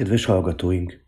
[0.00, 1.04] Kedves hallgatóink!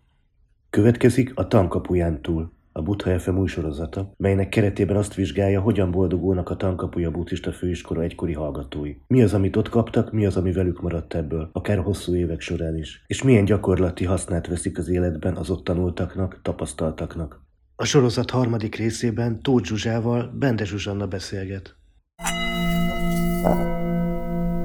[0.70, 6.50] Következik a Tankapuján túl, a Butha FM új sorozata, melynek keretében azt vizsgálja, hogyan boldogulnak
[6.50, 8.94] a Tankapuja buddhista főiskola egykori hallgatói.
[9.06, 12.76] Mi az, amit ott kaptak, mi az, ami velük maradt ebből, akár hosszú évek során
[12.76, 17.40] is, és milyen gyakorlati hasznát veszik az életben az ott tanultaknak, tapasztaltaknak.
[17.76, 21.76] A sorozat harmadik részében Tóth Zsuzsával Bende Zsuzsanna beszélget.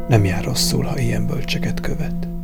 [0.08, 2.37] Nem jár rosszul, ha ilyen bölcseket követ.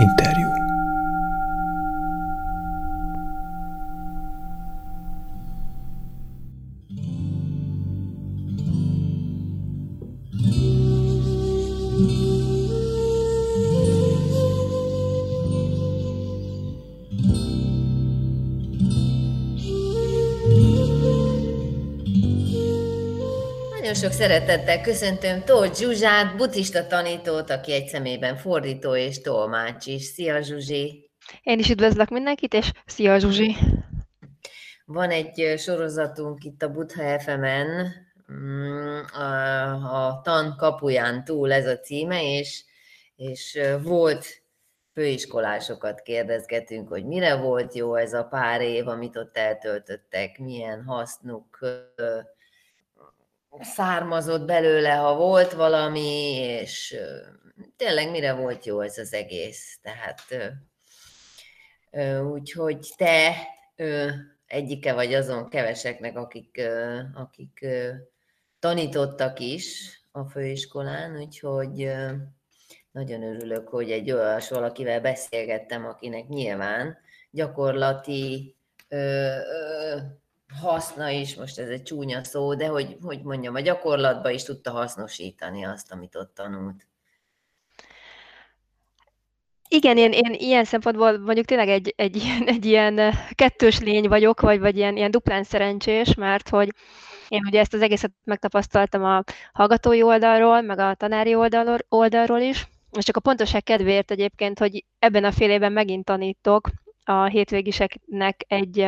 [0.00, 0.57] Império.
[23.98, 30.02] Sok szeretettel köszöntöm Tóth Zsuzsát, buddhista tanítót, aki egy szemében fordító és tolmács is.
[30.02, 31.10] Szia Zsuzsi!
[31.42, 33.56] Én is üdvözlök mindenkit, és szia Zsuzsi!
[34.84, 37.92] Van egy sorozatunk itt a Buddha FM-en,
[38.32, 42.64] mm, a, a tan kapuján túl ez a címe, és,
[43.16, 44.26] és volt
[44.92, 51.58] főiskolásokat kérdezgetünk, hogy mire volt jó ez a pár év, amit ott eltöltöttek, milyen hasznuk
[53.60, 56.96] származott belőle, ha volt valami, és
[57.76, 59.78] tényleg mire volt jó ez az egész.
[59.82, 60.22] Tehát
[62.22, 63.32] úgyhogy te
[64.46, 66.60] egyike vagy azon keveseknek, akik,
[67.14, 67.66] akik
[68.58, 71.92] tanítottak is a főiskolán, úgyhogy
[72.90, 76.98] nagyon örülök, hogy egy olyas valakivel beszélgettem, akinek nyilván
[77.30, 78.56] gyakorlati
[80.60, 84.70] haszna is, most ez egy csúnya szó, de hogy, hogy mondjam, a gyakorlatban is tudta
[84.70, 86.86] hasznosítani azt, amit ott tanult.
[89.68, 94.60] Igen, én, én ilyen szempontból mondjuk tényleg egy, egy, egy ilyen kettős lény vagyok, vagy,
[94.60, 96.68] vagy ilyen, ilyen duplán szerencsés, mert hogy
[97.28, 102.68] én ugye ezt az egészet megtapasztaltam a hallgatói oldalról, meg a tanári oldalról, oldalról is,
[102.92, 106.70] és csak a pontoság kedvéért egyébként, hogy ebben a fél évben megint tanítok
[107.04, 108.86] a hétvégiseknek egy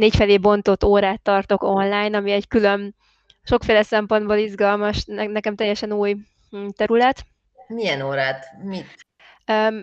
[0.00, 2.94] négy felé bontott órát tartok online, ami egy külön,
[3.42, 6.16] sokféle szempontból izgalmas, nekem teljesen új
[6.50, 7.26] hm, terület.
[7.66, 8.46] Milyen órát?
[8.62, 9.08] Mit?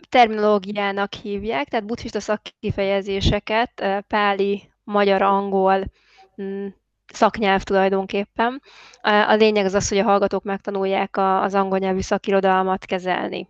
[0.09, 5.83] Terminológiának hívják, tehát buddhista szakkifejezéseket, páli, magyar, angol,
[6.35, 6.67] hm,
[7.13, 8.61] szaknyelv tulajdonképpen.
[9.01, 13.49] A lényeg az az, hogy a hallgatók megtanulják az angol nyelvű szakirodalmat kezelni.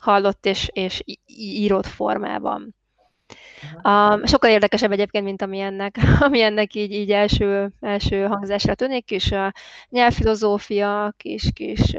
[0.00, 1.02] Hallott és, és
[1.36, 2.74] írott formában.
[3.82, 9.04] A, sokkal érdekesebb egyébként, mint ami ennek, ami ennek így, így első, első hangzásra tűnik,
[9.04, 9.52] kis a
[9.88, 11.96] nyelvfilozófia, kis, kis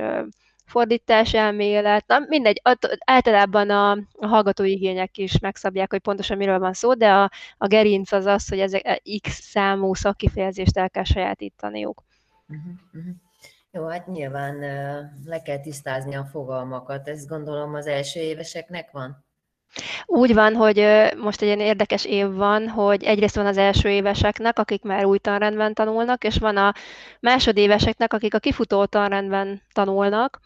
[0.65, 2.61] fordítás elmélet, na mindegy,
[3.05, 7.67] általában a, a hallgatói igények is megszabják, hogy pontosan miről van szó, de a, a
[7.67, 12.03] gerinc az az, hogy ezek e, X számú szakkifejezést el kell sajátítaniuk.
[12.47, 13.13] Uh-huh, uh-huh.
[13.71, 14.59] Jó, hát nyilván
[15.25, 19.25] le kell tisztázni a fogalmakat, ezt gondolom az első éveseknek van?
[20.05, 24.59] Úgy van, hogy most egy ilyen érdekes év van, hogy egyrészt van az első éveseknek,
[24.59, 26.73] akik már új tanrendben tanulnak, és van a
[27.19, 30.39] másodéveseknek, akik a kifutó tanrendben tanulnak,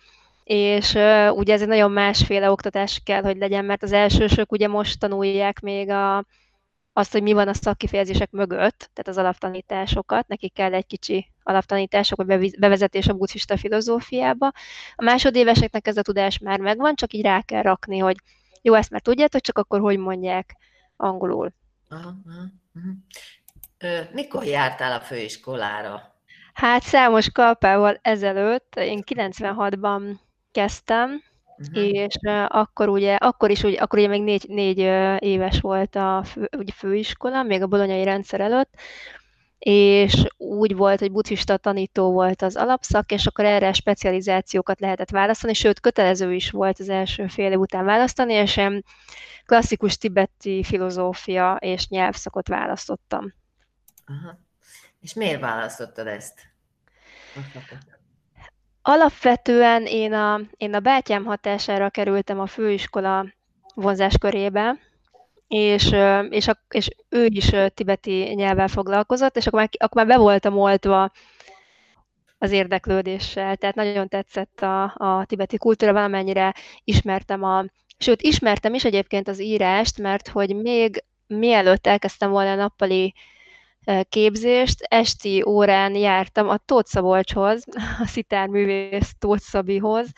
[0.43, 0.93] és
[1.31, 5.59] ugye ez egy nagyon másféle oktatás kell, hogy legyen, mert az elsősök ugye most tanulják
[5.59, 6.25] még a,
[6.93, 12.23] azt, hogy mi van a szakkifejezések mögött, tehát az alaptanításokat, nekik kell egy kicsi alaptanítások,
[12.23, 14.51] vagy bevezetés a buddhista filozófiába.
[14.95, 18.15] A másodéveseknek ez a tudás már megvan, csak így rá kell rakni, hogy
[18.67, 20.55] jó, ezt már tudjátok, csak akkor hogy mondják
[20.95, 21.53] angolul.
[21.89, 22.45] Aha, aha,
[22.75, 22.93] aha.
[23.77, 26.15] Ö, mikor jártál a főiskolára?
[26.53, 30.17] Hát számos kalpával ezelőtt, én 96-ban
[30.51, 31.23] kezdtem,
[31.57, 31.87] uh-huh.
[31.87, 35.95] és uh, akkor ugye, akkor is, ugye, akkor ugye még négy, négy uh, éves volt
[35.95, 38.73] a fő, ugye főiskola, még a bolonyai rendszer előtt,
[39.59, 45.53] és úgy volt, hogy buddhista tanító volt az alapszak, és akkor erre specializációkat lehetett választani,
[45.53, 48.83] sőt, kötelező is volt az első fél év után választani, és én
[49.45, 53.33] klasszikus tibeti filozófia és nyelvszakot választottam.
[54.05, 54.39] Aha.
[55.01, 56.39] És miért választottad ezt?
[58.81, 63.25] Alapvetően én a, én a bátyám hatására kerültem a főiskola
[63.73, 64.75] vonzáskörébe,
[65.47, 65.95] és,
[66.29, 71.11] és, és ő is tibeti nyelvvel foglalkozott, és akkor már, akkor már be voltam oltva
[72.37, 76.53] az érdeklődéssel, tehát nagyon tetszett a, a tibeti kultúra, valamennyire
[76.83, 77.65] ismertem a,
[77.97, 83.13] sőt, ismertem is egyébként az írást, mert hogy még mielőtt elkezdtem volna a nappali
[84.09, 84.81] képzést.
[84.81, 87.63] Esti órán jártam a Tóth Szabolcshoz,
[88.03, 90.09] a szitárművész Tóth Szabihoz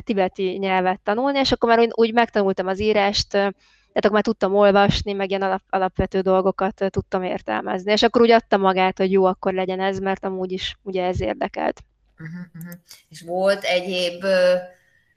[0.00, 3.54] tibeti nyelvet tanulni, és akkor már úgy megtanultam az írást,
[4.00, 7.92] tehát akkor már tudtam olvasni, meg ilyen alap, alapvető dolgokat tudtam értelmezni.
[7.92, 11.20] És akkor úgy adta magát, hogy jó, akkor legyen ez, mert amúgy is ugye ez
[11.20, 11.80] érdekelt.
[12.18, 12.80] Uh-huh, uh-huh.
[13.08, 14.24] És volt egyéb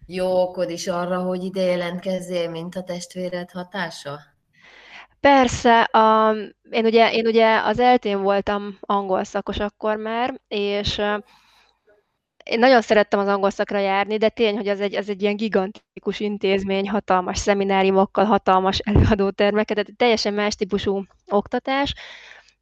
[0.06, 4.20] jó okod is arra, hogy ide jelentkezzél, mint a testvéred hatása?
[5.20, 6.36] Persze, a,
[6.70, 11.02] én, ugye, én ugye az eltén voltam angol szakos akkor már, és
[12.44, 15.36] én nagyon szerettem az angol szakra járni, de tény, hogy az egy, az egy ilyen
[15.36, 21.94] gigantikus intézmény, hatalmas szemináriumokkal, hatalmas előadótermeket, tehát teljesen más típusú oktatás,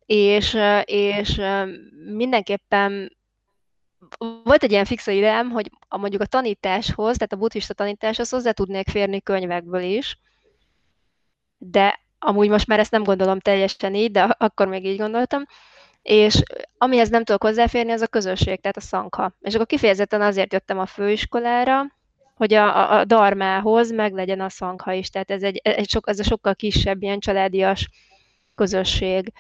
[0.05, 1.41] és, és
[2.13, 3.17] mindenképpen
[4.43, 8.51] volt egy ilyen fixa ideám, hogy a, mondjuk a tanításhoz, tehát a buddhista tanításhoz hozzá
[8.51, 10.19] tudnék férni könyvekből is,
[11.57, 15.45] de amúgy most már ezt nem gondolom teljesen így, de akkor még így gondoltam,
[16.01, 16.43] és
[16.77, 19.31] amihez nem tudok hozzáférni, az a közösség, tehát a szankha.
[19.39, 21.85] És akkor kifejezetten azért jöttem a főiskolára,
[22.35, 26.19] hogy a, a, darmához meg legyen a szankha is, tehát ez egy, egy sok, ez
[26.19, 27.89] a sokkal kisebb ilyen családias
[28.55, 29.31] közösség.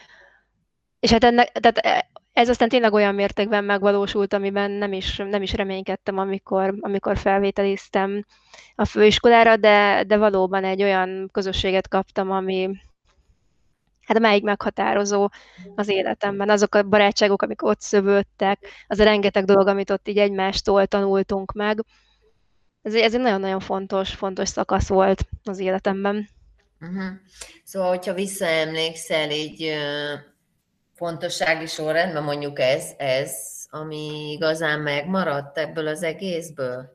[0.99, 5.53] És hát ennek, tehát ez aztán tényleg olyan mértékben megvalósult, amiben nem is, nem is
[5.53, 8.25] reménykedtem, amikor, amikor felvételiztem
[8.75, 12.69] a főiskolára, de, de valóban egy olyan közösséget kaptam, ami
[14.11, 15.29] hát melyik meghatározó
[15.75, 16.49] az életemben.
[16.49, 21.51] Azok a barátságok, amik ott szövődtek, az a rengeteg dolog, amit ott így egymástól tanultunk
[21.51, 21.85] meg.
[22.81, 26.29] Ez, ez egy nagyon-nagyon fontos, fontos szakasz volt az életemben.
[26.81, 27.03] Uh-huh.
[27.63, 29.73] Szóval, hogyha visszaemlékszel így
[30.93, 33.35] fontossági sorrendben mondjuk ez, ez,
[33.69, 36.93] ami igazán megmaradt ebből az egészből?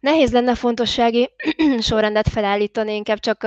[0.00, 1.30] Nehéz lenne fontossági
[1.80, 3.46] sorrendet felállítani, inkább csak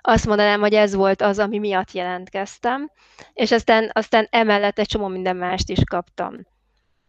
[0.00, 2.90] azt mondanám, hogy ez volt az, ami miatt jelentkeztem,
[3.32, 6.32] és aztán, aztán emellett egy csomó minden mást is kaptam.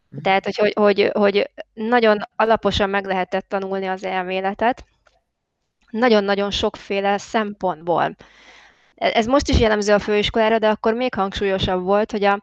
[0.09, 0.21] Mhm.
[0.21, 4.85] Tehát, hogy, hogy, hogy, hogy nagyon alaposan meg lehetett tanulni az elméletet,
[5.89, 8.15] nagyon-nagyon sokféle szempontból.
[8.95, 12.41] E-, ez most is jellemző a főiskolára, de akkor még hangsúlyosabb volt, hogy a,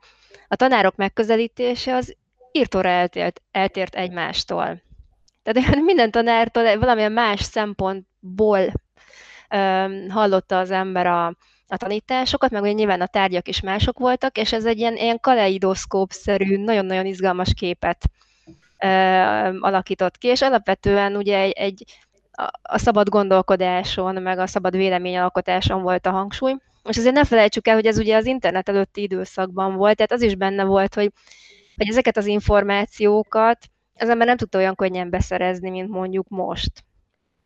[0.49, 2.17] a tanárok megközelítése az
[2.53, 4.83] írtóra eltért, eltért egymástól.
[5.43, 8.73] Tehát minden tanártól valamilyen más szempontból
[10.09, 11.27] hallotta az ember a,
[11.69, 15.21] a tanításokat, meg ugye nyilván a tárgyak is mások voltak, és ez egy ilyen, ilyen
[15.21, 18.05] kaleidoszkóp-szerű, nagyon-nagyon izgalmas képet
[18.47, 21.85] uh, alakított ki, és alapvetően ugye egy, egy
[22.63, 26.57] a szabad gondolkodáson, meg a szabad véleményalkotáson volt a hangsúly.
[26.89, 30.23] És azért ne felejtsük el, hogy ez ugye az internet előtti időszakban volt, tehát az
[30.23, 31.13] is benne volt, hogy,
[31.77, 33.59] hogy ezeket az információkat
[33.95, 36.85] az ember nem tudta olyan könnyen beszerezni, mint mondjuk most.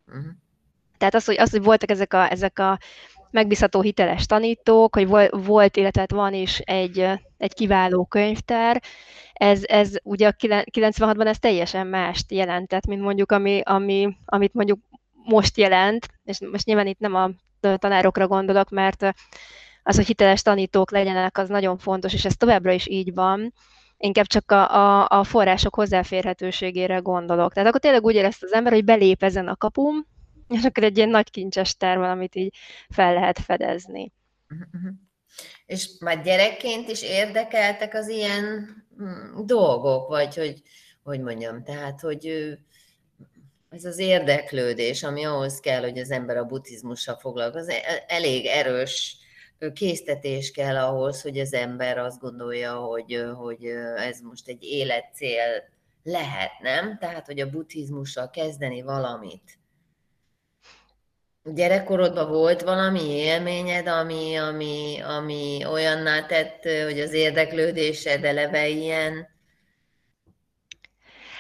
[0.07, 0.25] Uh-huh.
[0.99, 2.79] Tehát az, hogy, az, hogy voltak ezek a, ezek a
[3.31, 7.09] megbízható hiteles tanítók, hogy volt, illetve hát van is egy,
[7.39, 8.83] egy kiváló könyvtár,
[9.33, 14.79] ez, ez ugye a 96-ban ez teljesen mást jelentett, mint mondjuk ami, ami, amit mondjuk
[15.25, 19.15] most jelent, és most nyilván itt nem a tanárokra gondolok, mert
[19.83, 23.53] az, hogy hiteles tanítók legyenek, az nagyon fontos, és ez továbbra is így van,
[23.97, 27.53] inkább csak a, a, a források hozzáférhetőségére gondolok.
[27.53, 30.07] Tehát akkor tényleg úgy érezte az ember, hogy belép ezen a kapum,
[30.49, 32.55] és akkor egy ilyen nagy kincses terv, amit így
[32.89, 34.13] fel lehet fedezni.
[34.51, 34.93] Uh-huh.
[35.67, 40.63] És már gyerekként is érdekeltek az ilyen hm, dolgok, vagy hogy,
[41.03, 42.57] hogy mondjam, tehát, hogy
[43.71, 49.17] ez az érdeklődés, ami ahhoz kell, hogy az ember a buddhizmussal foglalkozik, e, elég erős
[49.75, 53.65] késztetés kell ahhoz, hogy az ember azt gondolja, hogy, hogy
[53.97, 55.69] ez most egy életcél
[56.03, 56.99] lehet, nem?
[56.99, 59.59] Tehát, hogy a buddhizmussal kezdeni valamit
[61.55, 69.35] gyerekkorodban volt valami élményed, ami, ami, ami olyanná tett, hogy az érdeklődésed eleve ilyen?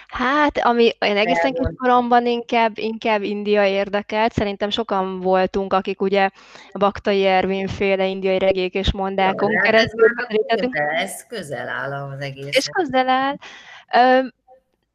[0.08, 4.32] Hát, ami én egészen kis koromban inkább, inkább India érdekelt.
[4.32, 6.28] Szerintem sokan voltunk, akik ugye
[6.72, 10.08] a Baktai Ervin féle indiai regék és mondákon ja, keresztül.
[10.46, 10.60] Ez,
[11.02, 12.56] ez közel áll az egész.
[12.56, 13.36] És közel áll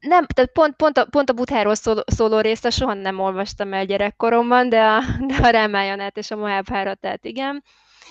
[0.01, 3.86] nem, tehát pont, pont, a, pont a Butháról szóló, szóló részt soha nem olvastam el
[3.86, 7.63] gyerekkoromban, de a, de a Rámájanát és a Mahábháratát igen.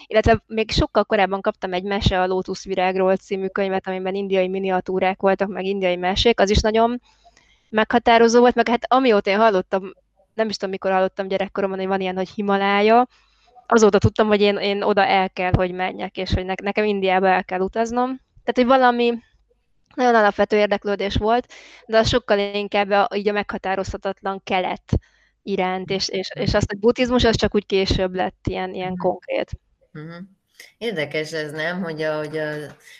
[0.06, 5.48] Illetve még sokkal korábban kaptam egy Mese a Lótuszvirágról című könyvet, amiben indiai miniatúrák voltak,
[5.48, 7.00] meg indiai mesék, az is nagyon
[7.70, 9.92] meghatározó volt, meg hát amióta én hallottam,
[10.34, 13.06] nem is tudom, mikor hallottam gyerekkoromban, hogy van ilyen, hogy Himalája,
[13.66, 17.44] azóta tudtam, hogy én, én oda el kell, hogy menjek, és hogy nekem Indiába el
[17.44, 18.06] kell utaznom.
[18.44, 19.18] Tehát, hogy valami,
[20.00, 21.52] nagyon alapvető érdeklődés volt,
[21.86, 24.98] de az sokkal inkább a, így a meghatározhatatlan kelet
[25.42, 29.00] iránt, és, és, és azt, hogy buddhizmus az csak úgy később lett ilyen, ilyen mhm.
[29.00, 29.50] konkrét.
[29.94, 30.16] Uh-huh.
[30.78, 32.52] Érdekes ez nem, hogy, a, hogy a,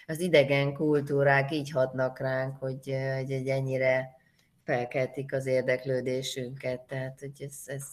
[0.07, 4.16] az idegen kultúrák így hatnak ránk, hogy, hogy egy ennyire
[4.64, 6.80] felkeltik az érdeklődésünket.
[6.80, 7.85] Tehát, hogy ez, ez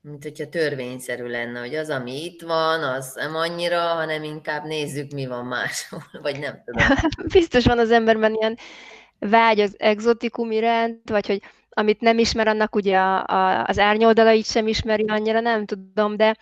[0.00, 5.12] mint hogyha törvényszerű lenne, hogy az, ami itt van, az nem annyira, hanem inkább nézzük,
[5.12, 6.86] mi van máshol, vagy nem tudom.
[7.32, 8.58] Biztos van az emberben ilyen
[9.18, 14.46] vágy az exotikum iránt, vagy hogy amit nem ismer, annak ugye a, a, az árnyoldalait
[14.46, 16.36] sem ismeri annyira, nem tudom, de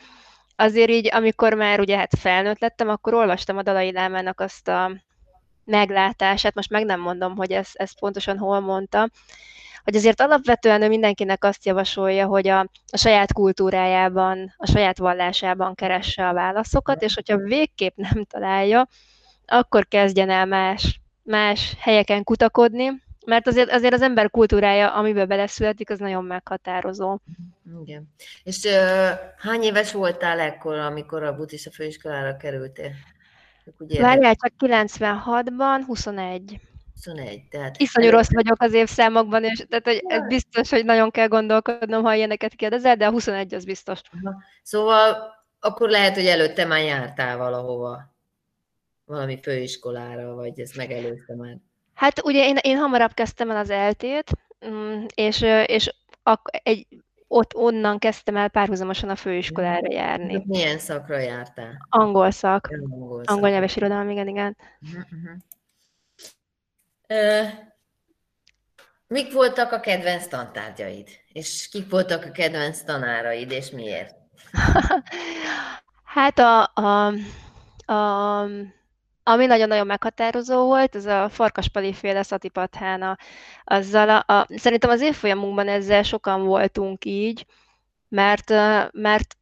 [0.56, 4.92] azért így, amikor már ugye hát felnőtt lettem, akkor olvastam a Dalai Lámának azt a
[5.64, 9.10] meglátását, most meg nem mondom, hogy ezt, ezt pontosan hol mondta,
[9.86, 12.58] hogy azért alapvetően ő mindenkinek azt javasolja, hogy a,
[12.90, 18.88] a saját kultúrájában, a saját vallásában keresse a válaszokat, és hogyha végképp nem találja,
[19.46, 25.90] akkor kezdjen el más, más helyeken kutakodni, mert azért, azért az ember kultúrája, amiben beleszületik,
[25.90, 27.18] az nagyon meghatározó.
[27.84, 28.08] Igen.
[28.42, 28.72] És uh,
[29.38, 32.90] hány éves voltál ekkor, amikor a buddhista főiskolára kerültél?
[33.78, 36.60] Várjál, csak 96-ban 21.
[36.96, 37.80] 21, tehát...
[37.80, 42.14] Iszonyú rossz vagyok az évszámokban, és tehát hogy ez biztos, hogy nagyon kell gondolkodnom, ha
[42.14, 44.00] ilyeneket kérdezel, de a 21 az biztos.
[44.22, 44.42] Aha.
[44.62, 48.14] Szóval akkor lehet, hogy előtte már jártál valahova,
[49.04, 51.56] valami főiskolára, vagy ez megelőzte már.
[51.94, 54.30] Hát ugye én, én hamarabb kezdtem el az eltét,
[54.66, 56.86] mm, és, és ak- egy,
[57.28, 60.42] ott onnan kezdtem el párhuzamosan a főiskolára járni.
[60.46, 61.86] Milyen szakra jártál?
[61.88, 62.68] Angol szak.
[62.72, 63.34] Angol, szak.
[63.34, 64.56] Angol nyelves irodalom, igen, igen.
[64.80, 65.30] Uh-huh,
[69.06, 71.08] mik voltak a kedvenc tantárgyaid?
[71.32, 74.14] És kik voltak a kedvenc tanáraid, és miért?
[76.16, 77.12] hát a, a,
[77.92, 78.40] a,
[79.22, 83.18] ami nagyon-nagyon meghatározó volt, az a farkaspali féle szatipathána.
[83.64, 87.46] Azzal a, a, szerintem az évfolyamunkban ezzel sokan voltunk így,
[88.08, 88.50] mert,
[88.92, 89.36] mert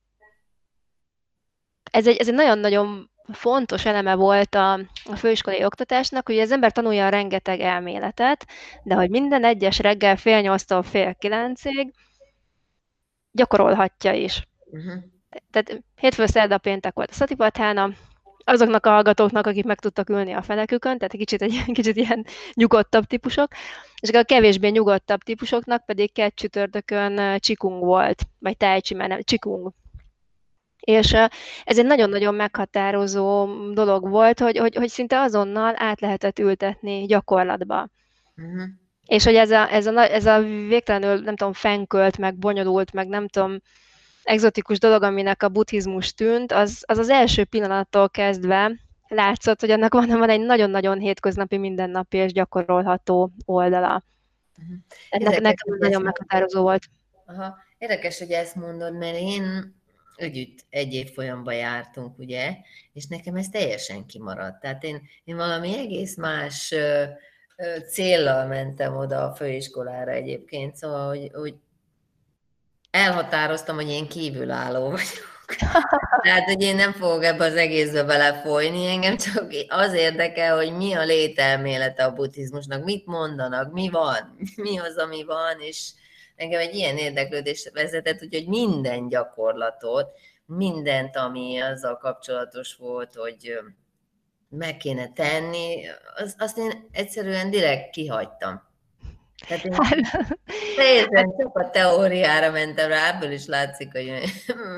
[1.91, 4.73] ez egy, ez egy nagyon-nagyon fontos eleme volt a,
[5.05, 8.47] a főiskolai oktatásnak, hogy az ember tanulja a rengeteg elméletet,
[8.83, 11.93] de hogy minden egyes reggel fél nyolctól fél kilencig
[13.31, 14.49] gyakorolhatja is.
[14.65, 15.03] Uh-huh.
[15.51, 17.91] Tehát hétfő, szerda, péntek volt a szatipathána,
[18.45, 22.27] azoknak a hallgatóknak, akik meg tudtak ülni a fenekükön, tehát egy kicsit, egy kicsit ilyen
[22.53, 23.53] nyugodtabb típusok,
[24.01, 29.73] és a kevésbé nyugodtabb típusoknak pedig két csütörtökön csikung volt, vagy tájcsi, mert nem, csikung.
[30.85, 31.13] És
[31.65, 37.89] ez egy nagyon-nagyon meghatározó dolog volt, hogy, hogy, hogy szinte azonnal át lehetett ültetni gyakorlatba.
[38.37, 38.63] Uh-huh.
[39.07, 43.09] És hogy ez a, ez, a, ez a végtelenül, nem tudom, fenkölt, meg bonyolult, meg
[43.09, 43.61] nem tudom,
[44.23, 48.73] egzotikus dolog, aminek a buddhizmus tűnt, az, az az első pillanattól kezdve
[49.09, 54.05] látszott, hogy annak van, van egy nagyon-nagyon hétköznapi, mindennapi és gyakorolható oldala.
[54.59, 54.77] Uh-huh.
[55.11, 56.85] Ennek, nekem nagyon meghatározó volt.
[57.27, 57.57] Aha.
[57.79, 59.75] Érdekes, hogy ezt mondod, mert én
[60.17, 62.57] együtt egy év folyamba jártunk, ugye,
[62.93, 64.61] és nekem ez teljesen kimaradt.
[64.61, 67.05] Tehát én, én valami egész más ö,
[67.57, 71.55] ö, céllal mentem oda a főiskolára egyébként, szóval, hogy, hogy
[72.91, 75.33] elhatároztam, hogy én kívülálló vagyok.
[76.23, 80.93] Tehát, hogy én nem fogok ebbe az egészbe belefolyni, engem csak az érdekel, hogy mi
[80.93, 85.91] a lételmélete a buddhizmusnak, mit mondanak, mi van, mi az, ami van, és
[86.37, 90.09] engem egy ilyen érdeklődés vezetett, úgyhogy minden gyakorlatot,
[90.47, 93.59] mindent, ami azzal kapcsolatos volt, hogy
[94.49, 95.83] meg kéne tenni,
[96.15, 98.63] az, azt én egyszerűen direkt kihagytam.
[99.49, 100.39] Tehát én hát-
[100.77, 104.13] teljesen csak a teóriára mentem rá, ebből is látszik, hogy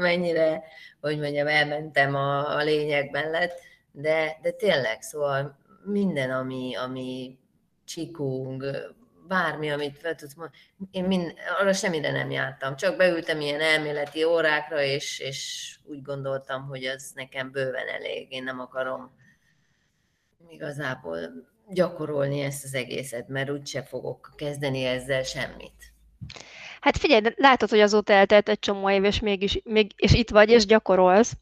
[0.00, 0.62] mennyire,
[1.00, 3.60] hogy mondjam, elmentem a, a lényeg mellett,
[3.92, 7.38] de, de tényleg, szóval minden, ami, ami
[7.84, 8.64] csikung,
[9.28, 10.58] bármi, amit fel tudsz mondani,
[10.90, 16.66] én mind, arra semmire nem jártam, csak beültem ilyen elméleti órákra, és, és úgy gondoltam,
[16.66, 19.10] hogy az nekem bőven elég, én nem akarom
[20.48, 21.18] igazából
[21.68, 25.94] gyakorolni ezt az egészet, mert úgyse fogok kezdeni ezzel semmit.
[26.80, 30.50] Hát figyelj, látod, hogy azóta eltelt egy csomó év, és mégis, még, és itt vagy,
[30.50, 31.32] és gyakorolsz.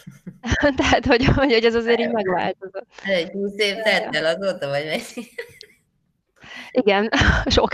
[0.76, 2.86] Tehát, hogy, hogy, hogy ez azért így megváltozott.
[3.04, 5.28] Egy 20 év tett el azóta, vagy mennyi?
[6.72, 7.08] Igen,
[7.56, 7.70] sok.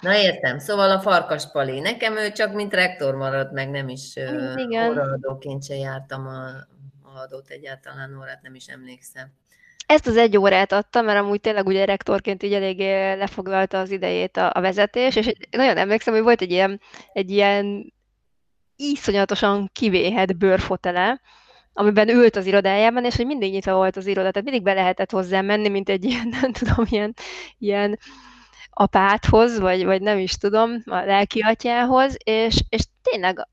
[0.00, 1.80] Na értem, szóval a farkas Pali.
[1.80, 4.16] Nekem ő csak mint rektor maradt, meg nem is
[4.54, 4.90] Igen.
[4.90, 6.46] óraadóként se jártam a,
[7.02, 9.32] a adót egyáltalán órát, nem is emlékszem.
[9.86, 14.36] Ezt az egy órát adtam, mert amúgy tényleg ugye rektorként így eléggé lefoglalta az idejét
[14.36, 16.80] a, a vezetés, és nagyon emlékszem, hogy volt egy ilyen,
[17.12, 17.92] egy ilyen
[18.76, 21.20] iszonyatosan kivéhet bőrfotele,
[21.78, 25.10] amiben ült az irodájában, és hogy mindig nyitva volt az iroda, tehát mindig be lehetett
[25.10, 27.14] hozzá menni, mint egy ilyen, nem tudom, ilyen,
[27.58, 27.98] ilyen
[28.70, 33.48] apáthoz, vagy, vagy nem is tudom, a lelki atyához, és, és tényleg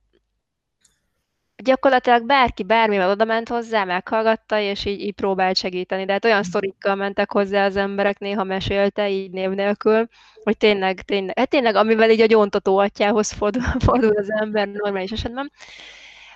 [1.55, 6.05] gyakorlatilag bárki bármivel oda ment hozzá, meghallgatta, és így, így próbált segíteni.
[6.05, 10.08] De hát olyan sztorikkal mentek hozzá az emberek, néha mesélte, így név nélkül,
[10.44, 15.12] hogy tényleg, tényleg, hát tényleg, amivel így a gyóntató atyához fordul, fordul az ember normális
[15.12, 15.51] esetben.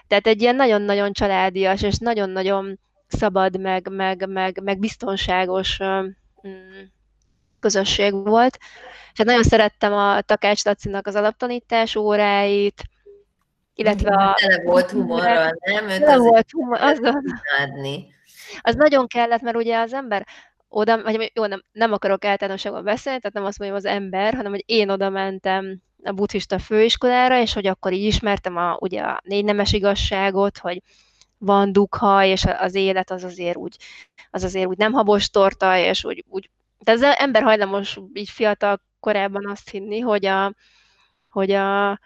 [0.10, 5.80] Tehát egy ilyen nagyon-nagyon családias, és nagyon-nagyon szabad, meg, meg, meg, meg biztonságos
[6.48, 6.82] mm,
[7.60, 8.58] közösség volt.
[9.12, 12.84] És hát nagyon szerettem a Takács Lacinak az alaptanítás óráit,
[13.74, 14.36] illetve a...
[14.40, 15.90] Tele volt humorral, nem?
[15.90, 17.00] Őt volt humor, az,
[18.62, 20.26] az nagyon kellett, mert ugye az ember
[20.70, 24.52] oda, vagy jó, nem, nem akarok általánosságban beszélni, tehát nem azt mondjam az ember, hanem
[24.52, 29.22] hogy én oda mentem a buddhista főiskolára, és hogy akkor így ismertem a, ugye a
[29.24, 30.82] négy nemes igazságot, hogy
[31.38, 33.78] van dukha, és az élet az azért úgy,
[34.32, 38.82] az azért úgy nem habos torta, és úgy, úgy de az ember hajlamos így fiatal
[39.00, 40.54] korában azt hinni, hogy a,
[41.30, 42.00] hogy a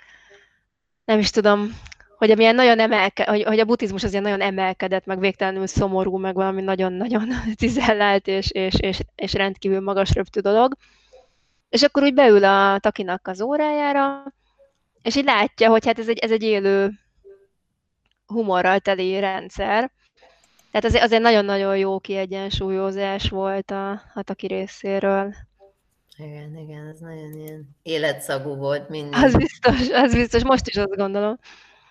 [1.06, 1.80] nem is tudom,
[2.18, 6.36] hogy amilyen nagyon emelke, hogy, hogy a buddhizmus az nagyon emelkedett, meg végtelenül szomorú, meg
[6.36, 10.74] valami nagyon-nagyon tizellált és, és, és, és rendkívül magas röptű dolog.
[11.74, 14.24] És akkor úgy beül a takinak az órájára,
[15.02, 16.92] és így látja, hogy hát ez egy, ez egy élő
[18.26, 19.92] humorral teli rendszer.
[20.72, 25.34] Tehát azért, azért nagyon-nagyon jó kiegyensúlyozás volt a, a taki részéről.
[26.18, 29.24] Igen, igen, ez nagyon ilyen életszagú volt mindig.
[29.24, 31.38] Az biztos, az biztos, most is azt gondolom.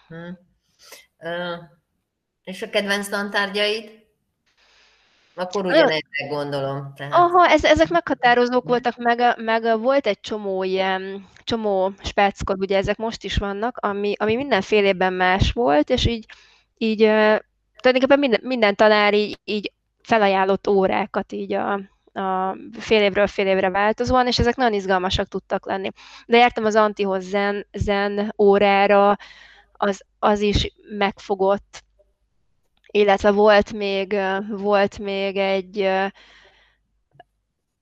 [0.08, 0.16] Hm.
[1.18, 1.58] Uh,
[2.42, 4.01] és a kedvenc tantárgyaid?
[5.34, 6.92] Akkor ugyanezre gondolom.
[6.96, 7.12] Tehát...
[7.12, 12.96] Aha, ez, ezek meghatározók voltak, meg, meg volt egy csomó ilyen, csomó spáckod, ugye ezek
[12.96, 16.26] most is vannak, ami, ami mindenfélében más volt, és így,
[16.76, 16.98] így
[17.76, 19.72] tulajdonképpen minden, minden tanár így, így
[20.02, 21.72] felajánlott órákat így a,
[22.12, 25.90] a fél évről fél évre változóan, és ezek nagyon izgalmasak tudtak lenni.
[26.26, 29.16] De jártam az Antihoz zen, zen órára,
[29.72, 31.84] az, az is megfogott,
[32.92, 34.16] illetve volt még,
[34.50, 35.90] volt még egy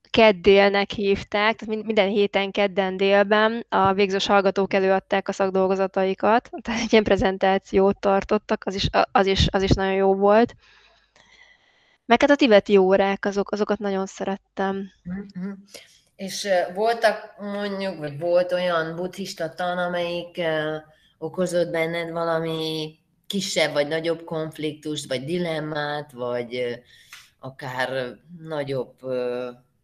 [0.09, 7.03] keddélnek hívták, minden héten kedden délben a végzős hallgatók előadták a szakdolgozataikat, tehát egy ilyen
[7.03, 10.55] prezentációt tartottak, az is, az is, az is nagyon jó volt.
[12.05, 14.91] Meg hát a tibeti órák, azok, azokat nagyon szerettem.
[15.09, 15.51] Mm-hmm.
[16.15, 20.41] És voltak mondjuk, vagy volt olyan buddhista tan, amelyik
[21.17, 22.95] okozott benned valami
[23.31, 26.81] kisebb vagy nagyobb konfliktust, vagy dilemmát, vagy
[27.39, 28.95] akár nagyobb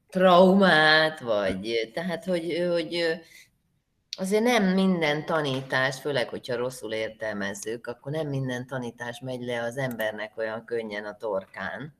[0.09, 3.19] traumát, vagy tehát, hogy, hogy
[4.17, 9.77] azért nem minden tanítás, főleg, hogyha rosszul értelmezzük, akkor nem minden tanítás megy le az
[9.77, 11.95] embernek olyan könnyen a torkán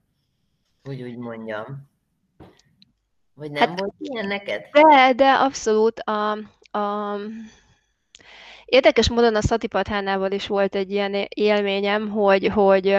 [0.83, 1.89] úgy úgy mondjam.
[3.33, 4.65] Vagy nem hát, volt ilyen neked?
[4.71, 5.99] De, de abszolút.
[5.99, 6.31] A,
[6.77, 7.15] a...
[8.67, 12.97] Érdekes módon a Szatipathánával is volt egy ilyen élményem, hogy, hogy,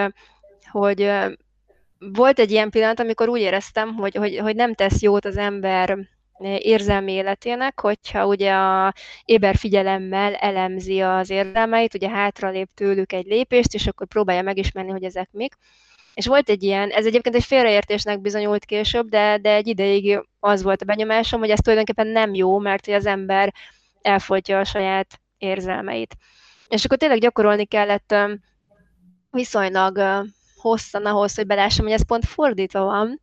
[0.71, 1.11] hogy
[1.99, 5.99] volt egy ilyen pillanat, amikor úgy éreztem, hogy, hogy, hogy nem tesz jót az ember
[6.59, 13.75] érzelmi életének, hogyha ugye a éber figyelemmel elemzi az érzelmeit, ugye hátralép tőlük egy lépést,
[13.75, 15.55] és akkor próbálja megismerni, hogy ezek mik.
[16.15, 20.63] És volt egy ilyen, ez egyébként egy félreértésnek bizonyult később, de, de egy ideig az
[20.63, 23.55] volt a benyomásom, hogy ez tulajdonképpen nem jó, mert hogy az ember
[24.03, 26.17] elfolytja a saját érzelmeit.
[26.69, 28.15] És akkor tényleg gyakorolni kellett
[29.31, 30.25] viszonylag
[30.57, 33.21] hosszan ahhoz, hogy belássam, hogy ez pont fordítva van,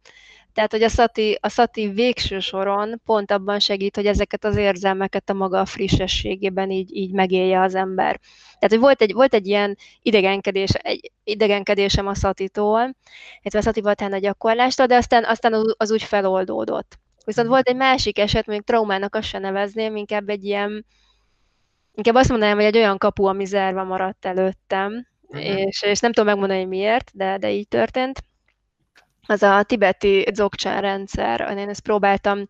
[0.56, 5.30] tehát, hogy a szati, a szati végső soron pont abban segít, hogy ezeket az érzelmeket
[5.30, 8.20] a maga frissességében így, így megélje az ember.
[8.44, 12.96] Tehát, hogy volt egy, volt egy ilyen idegenkedés, egy idegenkedésem a szatitól,
[13.42, 13.82] illetve a szati
[14.14, 16.98] a gyakorlástól, de aztán, aztán az, az úgy feloldódott.
[17.26, 20.86] Viszont volt egy másik eset, még traumának azt se nevezném, inkább egy ilyen,
[21.96, 25.46] inkább azt mondanám, hogy egy olyan kapu, ami zárva maradt előttem, uh-huh.
[25.46, 28.24] és, és nem tudom megmondani, hogy miért, de, de így történt
[29.28, 31.58] az a tibeti dzogcsán rendszer.
[31.58, 32.48] Én ezt próbáltam,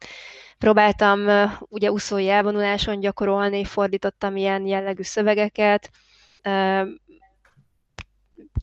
[0.58, 5.90] próbáltam ugye úszói elvonuláson gyakorolni, fordítottam ilyen jellegű szövegeket,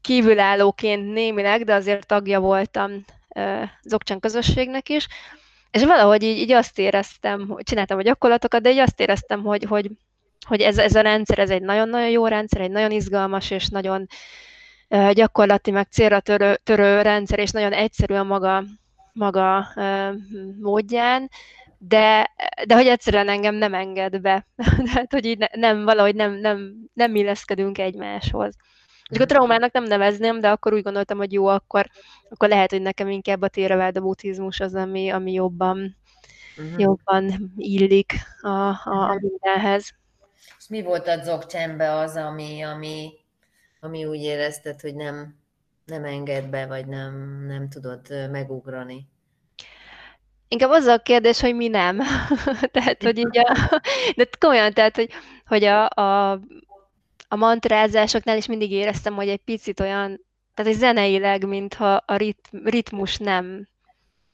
[0.00, 3.04] kívülállóként némileg, de azért tagja voltam
[3.82, 5.08] Dzogcsán közösségnek is,
[5.70, 9.64] és valahogy így, így azt éreztem, hogy csináltam a gyakorlatokat, de így azt éreztem, hogy,
[9.64, 9.90] hogy,
[10.46, 14.06] hogy ez, ez a rendszer, ez egy nagyon-nagyon jó rendszer, egy nagyon izgalmas és nagyon
[15.12, 18.64] gyakorlati, meg célra törő, törő rendszer, és nagyon egyszerű a maga,
[19.12, 19.66] maga
[20.60, 21.30] módján,
[21.88, 22.30] de,
[22.66, 24.46] de hogy egyszerűen engem nem enged be.
[24.84, 28.54] Tehát, hogy így ne, nem, valahogy nem, nem, nem illeszkedünk egymáshoz.
[29.10, 31.86] És akkor traumának nem nevezném, de akkor úgy gondoltam, hogy jó, akkor,
[32.30, 35.96] akkor lehet, hogy nekem inkább a térevád a buddhizmus az, ami, ami jobban,
[36.56, 36.80] uh-huh.
[36.80, 39.94] jobban illik a, a, a mindenhez.
[40.58, 43.20] És mi volt a dzogcsembe az, ami, ami
[43.84, 45.36] ami úgy érezted, hogy nem,
[45.84, 49.08] nem enged be, vagy nem, nem tudod megugrani?
[50.48, 51.98] Inkább az a kérdés, hogy mi nem.
[52.72, 53.80] tehát, hogy így a,
[54.16, 55.10] de komolyan, tehát, hogy,
[55.46, 56.30] hogy a, a,
[57.28, 62.48] a mantrázásoknál is mindig éreztem, hogy egy picit olyan, tehát egy zeneileg, mintha a rit,
[62.64, 63.68] ritmus nem,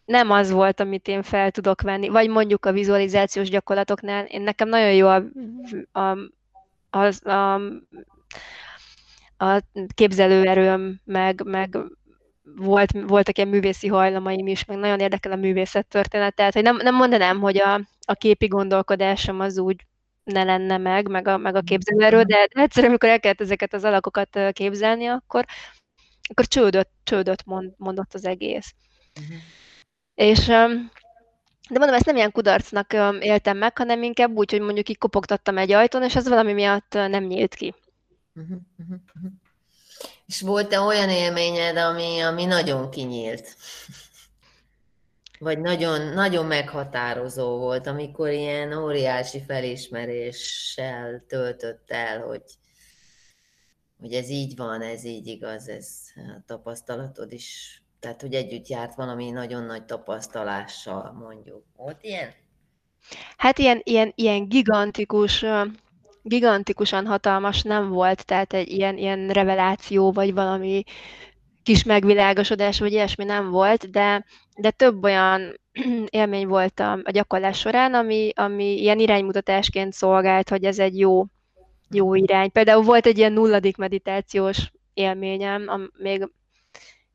[0.09, 4.68] nem az volt, amit én fel tudok venni, vagy mondjuk a vizualizációs gyakorlatoknál, én nekem
[4.68, 5.23] nagyon jó a,
[5.92, 6.18] a,
[6.90, 7.55] a, a,
[9.37, 9.62] a
[9.94, 11.79] képzelőerőm, meg, meg
[12.57, 16.77] volt, voltak ilyen művészi hajlamaim is, meg nagyon érdekel a művészet történet, tehát hogy nem,
[16.77, 17.75] nem mondanám, hogy a,
[18.07, 19.87] a képi gondolkodásom az úgy
[20.25, 23.85] ne lenne meg, meg a, meg a képzelőerő, de egyszerűen, amikor el kellett ezeket az
[23.85, 25.44] alakokat képzelni, akkor,
[26.29, 28.75] akkor csődött, csődött mond, mondott az egész.
[29.21, 29.37] Uh-huh.
[30.18, 30.46] És
[31.68, 35.59] de mondom, ezt nem ilyen kudarcnak éltem meg, hanem inkább úgy, hogy mondjuk így kopogtattam
[35.59, 37.74] egy ajtón, és az valami miatt nem nyílt ki.
[38.35, 39.31] Uh-huh, uh-huh.
[40.26, 43.57] És volt-e olyan élményed, ami, ami nagyon kinyílt?
[45.38, 52.42] Vagy nagyon, nagyon meghatározó volt, amikor ilyen óriási felismeréssel töltött el, hogy,
[54.00, 58.94] hogy ez így van, ez így igaz, ez a tapasztalatod is tehát, hogy együtt járt
[58.94, 61.64] valami nagyon nagy tapasztalással, mondjuk.
[61.76, 62.28] Volt ilyen?
[63.37, 65.44] Hát ilyen, ilyen, ilyen gigantikus,
[66.22, 70.82] gigantikusan hatalmas nem volt, tehát egy ilyen, ilyen reveláció, vagy valami
[71.62, 74.24] kis megvilágosodás, vagy ilyesmi nem volt, de,
[74.56, 75.61] de több olyan
[76.11, 81.24] élmény volt a, a gyakorlás során, ami, ami ilyen iránymutatásként szolgált, hogy ez egy jó,
[81.90, 82.52] jó irány.
[82.52, 86.28] Például volt egy ilyen nulladik meditációs élményem, még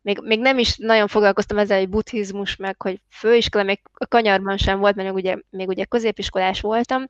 [0.03, 4.57] még, még nem is nagyon foglalkoztam ezzel, hogy buddhizmus, meg hogy főiskola, még a kanyarban
[4.57, 7.05] sem volt, mert ugye, még ugye középiskolás voltam,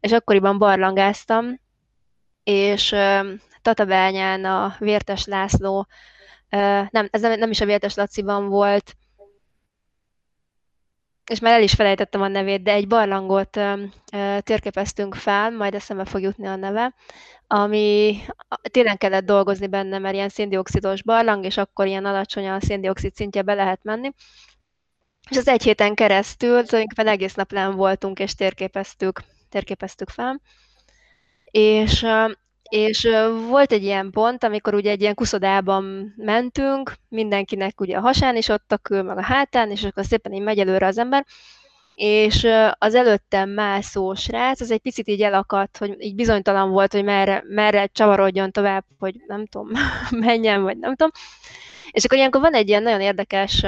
[0.00, 1.60] és akkoriban barlangáztam,
[2.44, 3.26] és uh,
[3.62, 5.78] Tatabányán a Vértes László,
[6.50, 8.96] uh, nem, ez nem, nem is a Vértes Laciban volt,
[11.30, 16.04] és már el is felejtettem a nevét, de egy barlangot uh, térképeztünk fel, majd eszembe
[16.04, 16.94] fog jutni a neve,
[17.46, 18.18] ami
[18.70, 23.42] télen kellett dolgozni benne, mert ilyen széndiokszidos barlang, és akkor ilyen alacsony a széndiokszid szintje
[23.42, 24.10] be lehet menni.
[25.30, 30.40] És az egy héten keresztül tulajdonképpen egész nap len voltunk, és térképeztük, térképeztük fel.
[31.44, 32.06] És,
[32.70, 33.08] és
[33.48, 38.48] volt egy ilyen pont, amikor ugye egy ilyen kuszodában mentünk, mindenkinek ugye a hasán is
[38.48, 41.26] ott a kül, meg a hátán, és akkor szépen így megy előre az ember,
[41.94, 42.46] és
[42.78, 47.44] az előttem mászó srác, az egy picit így elakadt, hogy így bizonytalan volt, hogy merre,
[47.48, 49.68] merre csavarodjon tovább, hogy nem tudom,
[50.26, 51.10] menjen, vagy nem tudom.
[51.90, 53.64] És akkor ilyenkor van egy ilyen nagyon érdekes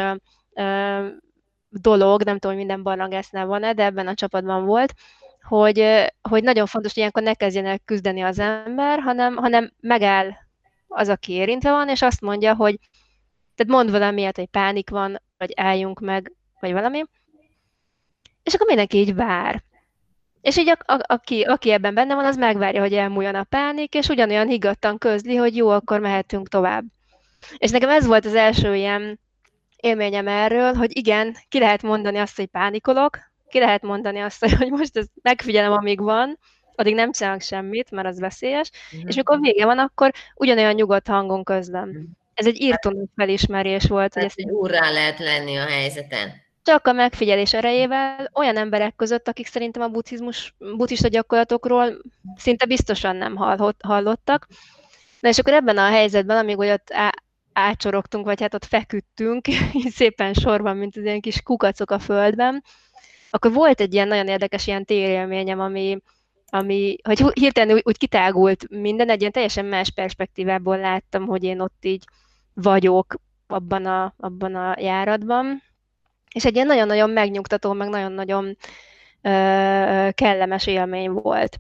[1.69, 4.95] dolog, nem tudom, hogy minden barlangásznál van-e, de ebben a csapatban volt,
[5.43, 10.31] hogy, hogy nagyon fontos, hogy ilyenkor ne kezdjen el küzdeni az ember, hanem, hanem megáll
[10.89, 12.79] az, aki érintve van, és azt mondja, hogy
[13.55, 17.05] tehát mond valamiért, hogy pánik van, vagy álljunk meg, vagy valami,
[18.43, 19.63] és akkor mindenki így vár.
[20.41, 23.95] És így a, a, aki, aki ebben benne van, az megvárja, hogy elmúljon a pánik,
[23.95, 26.85] és ugyanolyan higgadtan közli, hogy jó, akkor mehetünk tovább.
[27.57, 29.21] És nekem ez volt az első ilyen
[29.77, 33.19] élményem erről, hogy igen, ki lehet mondani azt, hogy pánikolok,
[33.53, 36.39] ki lehet mondani azt, hogy most ezt megfigyelem, amíg van,
[36.75, 39.09] addig nem csinálok semmit, mert az veszélyes, mm-hmm.
[39.09, 41.89] és mikor vége van, akkor ugyanolyan nyugodt hangon közlöm.
[41.89, 42.03] Mm-hmm.
[42.35, 44.13] Ez egy írtó felismerés volt.
[44.13, 44.51] Tehát, hogy, ezt...
[44.51, 49.83] hogy úrrá lehet lenni a helyzeten csak a megfigyelés erejével olyan emberek között, akik szerintem
[49.83, 52.03] a buddhizmus, buddhista gyakorlatokról
[52.37, 53.37] szinte biztosan nem
[53.81, 54.47] hallottak.
[55.21, 56.95] Na és akkor ebben a helyzetben, amíg hogy ott
[57.53, 59.49] ácsorogtunk, vagy hát ott feküdtünk,
[59.85, 62.65] így szépen sorban, mint az ilyen kis kukacok a földben,
[63.35, 65.99] akkor volt egy ilyen nagyon érdekes ilyen térélményem, ami,
[66.47, 71.61] ami hogy hirtelen úgy, úgy kitágult minden, egy ilyen teljesen más perspektívából láttam, hogy én
[71.61, 72.05] ott így
[72.55, 73.15] vagyok
[73.47, 75.63] abban a, abban a járatban.
[76.35, 78.57] És egy ilyen nagyon-nagyon megnyugtató, meg nagyon-nagyon
[79.23, 79.31] ö,
[80.11, 81.59] kellemes élmény volt.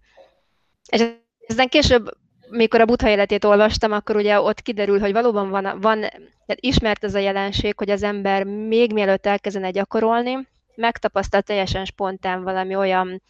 [0.88, 1.06] És
[1.46, 2.10] ezen később,
[2.48, 7.04] mikor a butha életét olvastam, akkor ugye ott kiderül, hogy valóban van, van tehát ismert
[7.04, 13.22] ez a jelenség, hogy az ember még mielőtt elkezdene gyakorolni, megtapasztal teljesen spontán valami olyan,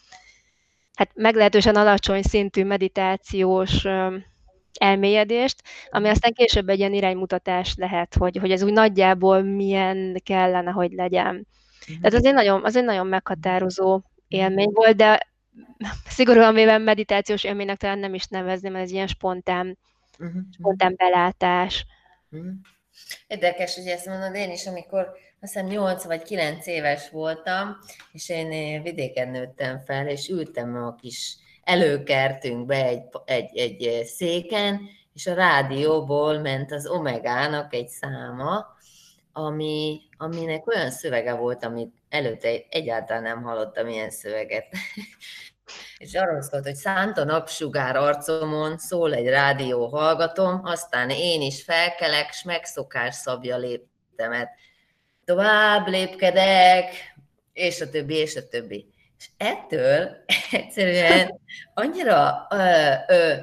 [0.95, 3.87] hát meglehetősen alacsony szintű meditációs
[4.79, 10.71] elmélyedést, ami aztán később egy ilyen iránymutatás lehet, hogy, hogy ez úgy nagyjából milyen kellene,
[10.71, 11.47] hogy legyen.
[11.81, 11.97] Uh-huh.
[11.97, 15.31] Tehát az egy nagyon, az egy nagyon meghatározó élmény volt, de
[16.09, 19.79] szigorúan véve meditációs élménynek talán nem is nevezném, ez ilyen spontán,
[20.19, 20.43] uh-huh.
[20.53, 21.87] spontán belátás.
[22.31, 22.51] Uh-huh.
[23.27, 27.79] Érdekes, hogy ezt mondod, én is, amikor azt hiszem 8 vagy 9 éves voltam,
[28.13, 34.81] és én vidéken nőttem fel, és ültem a kis előkertünkbe egy, egy, egy széken,
[35.15, 38.67] és a rádióból ment az Omegának egy száma,
[39.33, 44.67] ami, aminek olyan szövege volt, amit előtte egyáltalán nem hallottam ilyen szöveget.
[45.99, 51.63] és arról szólt, hogy szánt a napsugár arcomon, szól egy rádió hallgatom, aztán én is
[51.63, 54.49] felkelek, s megszokás szabja léptemet.
[55.25, 56.95] Tovább lépkedek,
[57.53, 58.87] és a többi, és a többi.
[59.19, 60.17] És ettől
[60.51, 61.41] egyszerűen
[61.75, 63.35] annyira ö, ö,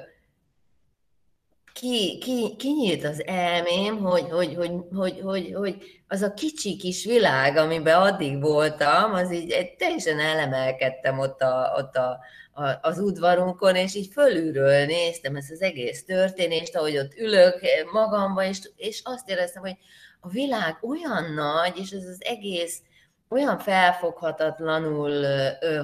[1.73, 7.05] ki, ki, kinyílt az elmém, hogy, hogy, hogy, hogy, hogy, hogy az a kicsi kis
[7.05, 12.19] világ, amiben addig voltam, az így egy, teljesen elemelkedtem ott, a, ott a,
[12.51, 17.59] a, az udvarunkon, és így fölülről néztem ezt az egész történést, ahogy ott ülök
[17.91, 19.77] magamba, és, és azt éreztem, hogy
[20.19, 22.81] a világ olyan nagy, és ez az egész
[23.29, 25.23] olyan felfoghatatlanul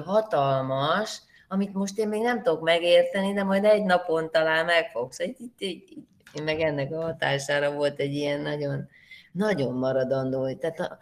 [0.04, 5.18] hatalmas, amit most én még nem tudok megérteni, de majd egy napon talán megfogsz.
[5.18, 8.88] Így, így, így, így, meg ennek a hatására volt egy ilyen nagyon,
[9.32, 10.54] nagyon maradandó.
[10.54, 10.98] Tehát a,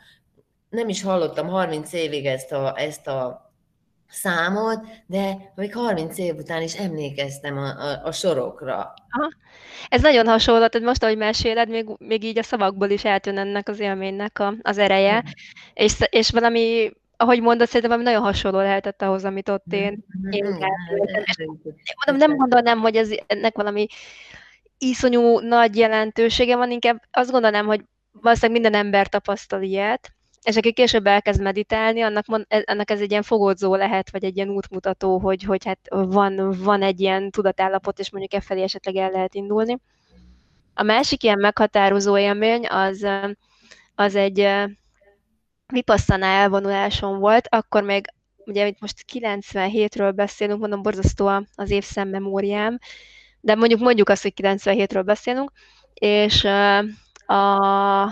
[0.69, 3.44] nem is hallottam 30 évig ezt a, ezt a
[4.09, 8.95] számot, de még 30 év után is emlékeztem a, a, a sorokra.
[9.11, 9.31] Aha.
[9.89, 13.69] Ez nagyon hasonló, tehát most, ahogy meséled, még, még így a szavakból is eltűn ennek
[13.69, 15.31] az élménynek a, az ereje, mm.
[15.75, 20.31] és, és valami ahogy mondod, szerintem nagyon hasonló lehetett ahhoz, amit ott én, mm-hmm.
[20.31, 20.45] én
[22.07, 23.87] mondom, nem gondolnám, hogy ez, ennek valami
[24.79, 30.13] iszonyú nagy jelentősége van, inkább azt gondolnám, hogy valószínűleg minden ember tapasztal ilyet,
[30.45, 32.25] és aki később elkezd meditálni, annak,
[32.65, 36.83] annak ez egy ilyen fogódzó lehet, vagy egy ilyen útmutató, hogy, hogy hát van, van
[36.83, 39.79] egy ilyen tudatállapot, és mondjuk e felé esetleg el lehet indulni.
[40.75, 43.07] A másik ilyen meghatározó élmény az,
[43.95, 44.49] az egy
[45.67, 52.79] vipasszana elvonuláson volt, akkor még, ugye itt most 97-ről beszélünk, mondom, borzasztó az évszem memóriám,
[53.41, 55.53] de mondjuk mondjuk azt, hogy 97-ről beszélünk,
[55.95, 56.45] és
[57.27, 58.05] a,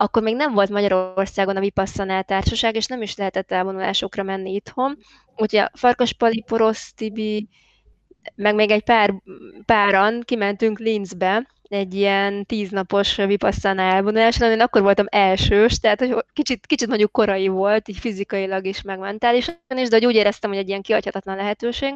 [0.00, 4.98] akkor még nem volt Magyarországon a Vipasszanál társaság, és nem is lehetett elvonulásokra menni itthon.
[5.36, 7.48] Úgyhogy a Farkaspali, Porosz, Tibi,
[8.34, 9.14] meg még egy pár,
[9.64, 16.66] páran kimentünk Linzbe, egy ilyen tíznapos vipasszana elvonuláson, én akkor voltam elsős, tehát hogy kicsit,
[16.66, 20.68] kicsit mondjuk korai volt, így fizikailag is, meg mentálisan is, de úgy éreztem, hogy egy
[20.68, 21.94] ilyen kiadhatatlan lehetőség.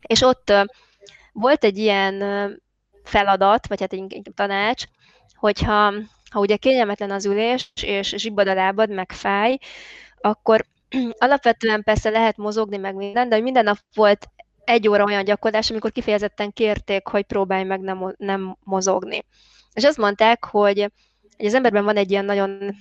[0.00, 0.52] És ott
[1.32, 2.24] volt egy ilyen
[3.04, 4.84] feladat, vagy hát egy tanács,
[5.34, 5.92] hogyha
[6.30, 9.58] ha ugye kényelmetlen az ülés, és zsibbad a lábad, meg fáj,
[10.20, 10.64] akkor
[11.18, 14.28] alapvetően persze lehet mozogni, meg minden, de minden nap volt
[14.64, 19.24] egy óra olyan gyakorlás, amikor kifejezetten kérték, hogy próbálj meg nem, nem mozogni.
[19.72, 20.92] És azt mondták, hogy,
[21.36, 22.74] hogy az emberben van egy ilyen nagyon,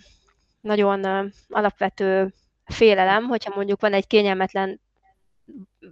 [0.62, 2.34] nagyon alapvető
[2.66, 4.80] félelem, hogyha mondjuk van egy kényelmetlen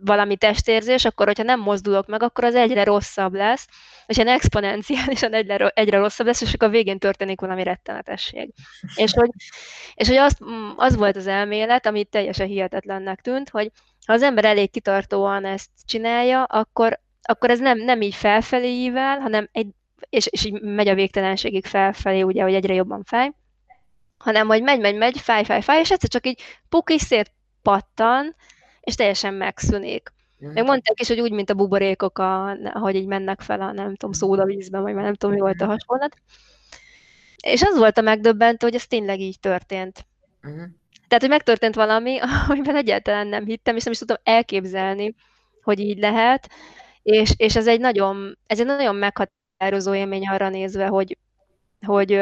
[0.01, 3.67] valami testérzés, akkor hogyha nem mozdulok meg, akkor az egyre rosszabb lesz,
[4.05, 8.53] és ilyen exponenciálisan egyre, egyre rosszabb lesz, és akkor a végén történik valami rettenetesség.
[8.95, 9.29] És hogy,
[9.93, 10.37] és hogy az,
[10.75, 13.71] az volt az elmélet, ami teljesen hihetetlennek tűnt, hogy
[14.05, 19.19] ha az ember elég kitartóan ezt csinálja, akkor, akkor ez nem, nem így felfelé ível,
[19.19, 19.67] hanem egy,
[20.09, 23.31] és, és így megy a végtelenségig felfelé, ugye, hogy egyre jobban fáj,
[24.17, 28.35] hanem hogy megy, megy, megy, fáj, fáj, fáj, és egyszer csak így puk is szétpattan,
[28.83, 30.13] és teljesen megszűnik.
[30.37, 30.51] Mhm.
[30.53, 33.95] Meg mondták is, hogy úgy, mint a buborékok, a, ahogy így mennek fel a, nem
[33.95, 36.15] tudom, szódavízbe, vagy már nem tudom, mi volt a hasonlat.
[37.43, 40.05] És az volt a megdöbbentő, hogy ez tényleg így történt.
[40.43, 40.63] Uh-huh.
[41.07, 42.19] Tehát, hogy megtörtént valami,
[42.49, 45.15] amiben egyáltalán nem hittem, és nem is tudtam elképzelni,
[45.61, 46.49] hogy így lehet,
[47.03, 51.17] és, és ez egy nagyon, ez egy nagyon meghatározó élmény arra nézve, hogy,
[51.85, 52.21] hogy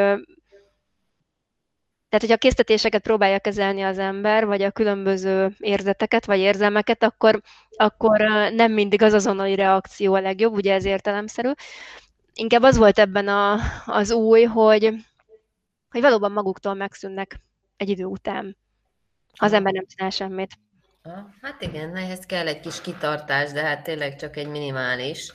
[2.11, 7.41] tehát, hogyha a késztetéseket próbálja kezelni az ember, vagy a különböző érzeteket, vagy érzelmeket, akkor,
[7.69, 8.19] akkor
[8.53, 11.51] nem mindig az azonnali reakció a legjobb, ugye ez értelemszerű.
[12.33, 14.93] Inkább az volt ebben a, az új, hogy,
[15.89, 17.39] hogy valóban maguktól megszűnnek
[17.77, 18.57] egy idő után
[19.33, 20.51] az ember nem csinál semmit.
[21.41, 25.33] Hát igen, ehhez kell egy kis kitartás, de hát tényleg csak egy minimális,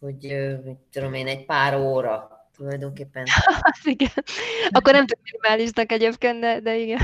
[0.00, 3.24] hogy mit tudom én, egy pár óra tulajdonképpen.
[3.26, 4.24] Hát igen.
[4.70, 7.00] Akkor nem tudom minimálisnak egyébként, de, de igen.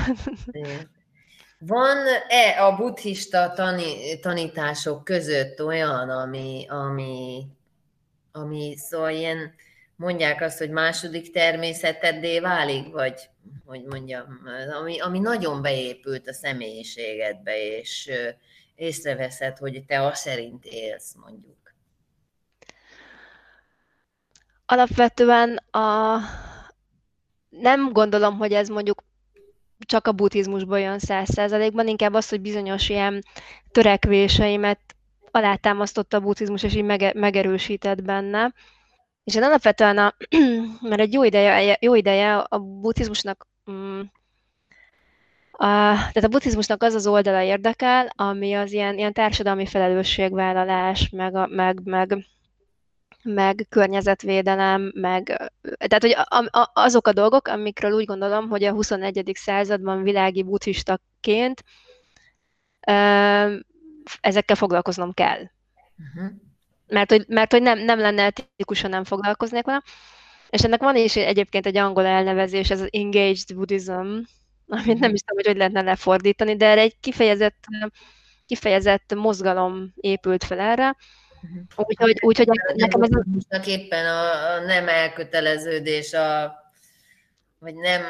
[0.50, 0.90] igen.
[1.58, 7.46] Van-e a buddhista tani, tanítások között olyan, ami, ami,
[8.32, 9.54] ami szóval ilyen
[9.96, 13.28] mondják azt, hogy második természeteddé válik, vagy
[13.64, 14.40] hogy mondjam,
[14.80, 18.10] ami, ami nagyon beépült a személyiségedbe, és
[18.74, 21.53] észreveszed, hogy te azt szerint élsz, mondjuk.
[24.66, 26.18] Alapvetően a...
[27.48, 29.02] nem gondolom, hogy ez mondjuk
[29.78, 33.22] csak a buddhizmusból jön száz százalékban, inkább az, hogy bizonyos ilyen
[33.72, 34.80] törekvéseimet
[35.30, 38.54] alátámasztotta a buddhizmus, és így mege, megerősített benne.
[39.24, 40.14] És én alapvetően, a,
[40.88, 44.00] mert egy jó ideje, jó ideje a buddhizmusnak mm,
[45.56, 51.34] a, tehát a buddhizmusnak az az oldala érdekel, ami az ilyen, ilyen társadalmi felelősségvállalás, meg,
[51.34, 52.26] a, meg, meg,
[53.24, 55.24] meg környezetvédelem, meg
[55.78, 59.30] tehát hogy a, a, azok a dolgok, amikről úgy gondolom, hogy a 21.
[59.34, 61.64] században világi buddhistaként
[64.20, 65.40] ezekkel foglalkoznom kell.
[65.40, 66.32] Uh-huh.
[66.86, 69.82] Mert, hogy, mert hogy nem, nem lenne etikusan nem foglalkoznék vele.
[70.50, 74.16] És ennek van is egyébként egy angol elnevezés, ez az engaged buddhism,
[74.66, 77.64] amit nem is tudom, hogy hogy lehetne lefordítani, de erre egy kifejezett,
[78.46, 80.96] kifejezett mozgalom épült fel erre.
[81.76, 83.08] Úgyhogy, úgyhogy nekem ez...
[83.10, 86.54] Most éppen a, a nem elköteleződés, a,
[87.58, 88.02] vagy nem...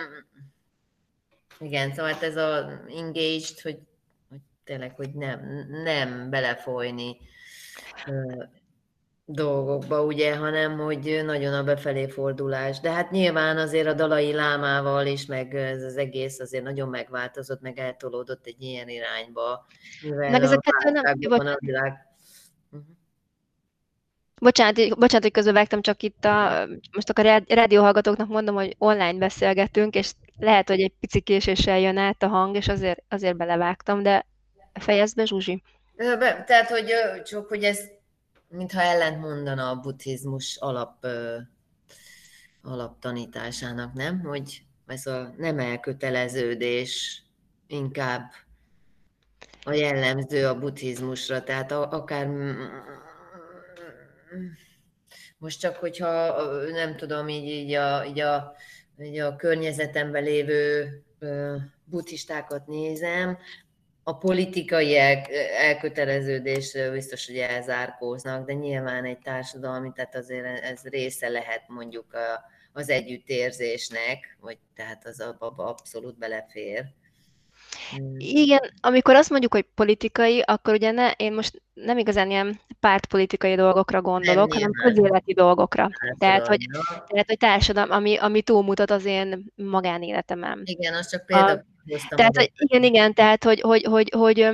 [1.60, 3.78] Igen, szóval hát ez a engaged, hogy,
[4.28, 7.16] hogy tényleg, hogy nem, nem belefolyni
[9.26, 12.80] dolgokba, ugye, hanem hogy nagyon a befelé fordulás.
[12.80, 17.60] De hát nyilván azért a dalai lámával is, meg ez az egész azért nagyon megváltozott,
[17.60, 19.66] meg eltolódott egy ilyen irányba.
[20.02, 21.46] Meg ezek kettő nem...
[21.46, 22.13] A világ.
[24.40, 29.94] Bocsánat, bocsánat, hogy közbevágtam, csak itt a, most akkor a rádióhallgatóknak mondom, hogy online beszélgetünk,
[29.94, 34.26] és lehet, hogy egy pici késéssel jön át a hang, és azért, azért belevágtam, de
[34.72, 35.62] fejezd be, Zsuzsi.
[36.46, 36.92] Tehát, hogy
[37.24, 37.80] csak, hogy ez
[38.48, 41.06] mintha ellent mondana a buddhizmus alap,
[42.62, 44.20] alaptanításának, nem?
[44.20, 47.22] Hogy ez a nem elköteleződés
[47.66, 48.30] inkább
[49.64, 52.26] a jellemző a buddhizmusra, tehát akár
[55.38, 58.54] most csak, hogyha nem tudom, így, így, a, így, a,
[59.02, 60.88] így a környezetemben lévő
[61.84, 63.38] buddhistákat nézem,
[64.06, 65.22] a politikai el,
[65.58, 72.16] elköteleződés biztos, hogy elzárkóznak, de nyilván egy társadalmi, tehát azért ez része lehet mondjuk
[72.72, 76.84] az együttérzésnek, vagy tehát az abba abszolút belefér.
[77.90, 78.14] Hmm.
[78.18, 83.54] Igen, amikor azt mondjuk, hogy politikai, akkor ugye ne, én most nem igazán ilyen pártpolitikai
[83.54, 85.90] dolgokra gondolok, nem, hanem közéleti dolgokra.
[86.18, 86.66] Tehát hogy,
[87.06, 90.62] tehát, hogy társadalom, ami, ami túlmutat az én magánéletemen.
[90.64, 91.64] Igen, az csak például
[92.08, 94.48] tehát, hogy, igen, igen, tehát, hogy, hogy, hogy, hogy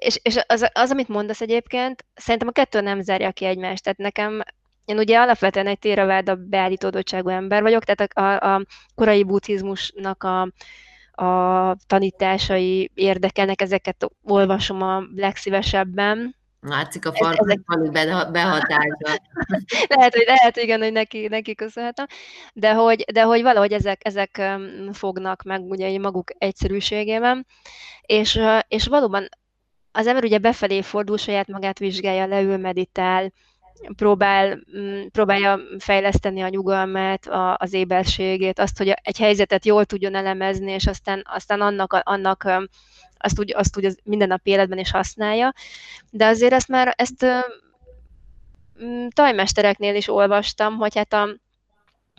[0.00, 3.82] és, és az, az, amit mondasz egyébként, szerintem a kettő nem zárja ki egymást.
[3.82, 4.42] Tehát nekem,
[4.84, 10.48] én ugye alapvetően egy téraváda beállítódottságú ember vagyok, tehát a, a, a korai buddhizmusnak a,
[11.16, 16.36] a tanításai érdekelnek, ezeket olvasom a legszívesebben.
[16.60, 17.62] Látszik a farkon
[18.32, 19.20] behatása.
[19.94, 22.06] lehet, hogy, lehet, igen, hogy neki, neki köszönhetem,
[22.52, 24.42] de hogy, de hogy valahogy ezek, ezek
[24.92, 27.46] fognak meg ugye maguk egyszerűségében,
[28.00, 29.28] és, és valóban
[29.92, 33.32] az ember ugye befelé fordul, saját magát vizsgálja, leül, meditál,
[33.96, 40.14] próbál, mm, próbálja fejleszteni a nyugalmát, a, az éberségét, azt, hogy egy helyzetet jól tudjon
[40.14, 42.68] elemezni, és aztán, aztán annak, annak
[43.18, 45.54] azt úgy, azt úgy az minden életben is használja.
[46.10, 47.26] De azért ezt már, ezt
[48.84, 51.28] mm, tajmestereknél is olvastam, hogy hát a,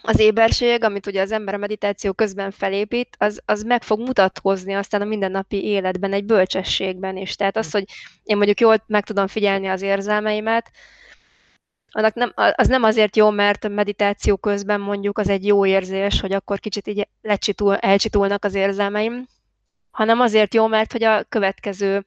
[0.02, 4.74] az éberség, amit ugye az ember a meditáció közben felépít, az, az meg fog mutatkozni
[4.74, 7.36] aztán a mindennapi életben, egy bölcsességben is.
[7.36, 7.84] Tehát az, hogy
[8.24, 10.72] én mondjuk jól meg tudom figyelni az érzelmeimet,
[11.91, 16.34] annak nem, az nem azért jó, mert meditáció közben mondjuk az egy jó érzés, hogy
[16.34, 19.28] akkor kicsit így lecsitul, elcsitulnak az érzelmeim,
[19.91, 22.06] hanem azért jó, mert hogy a következő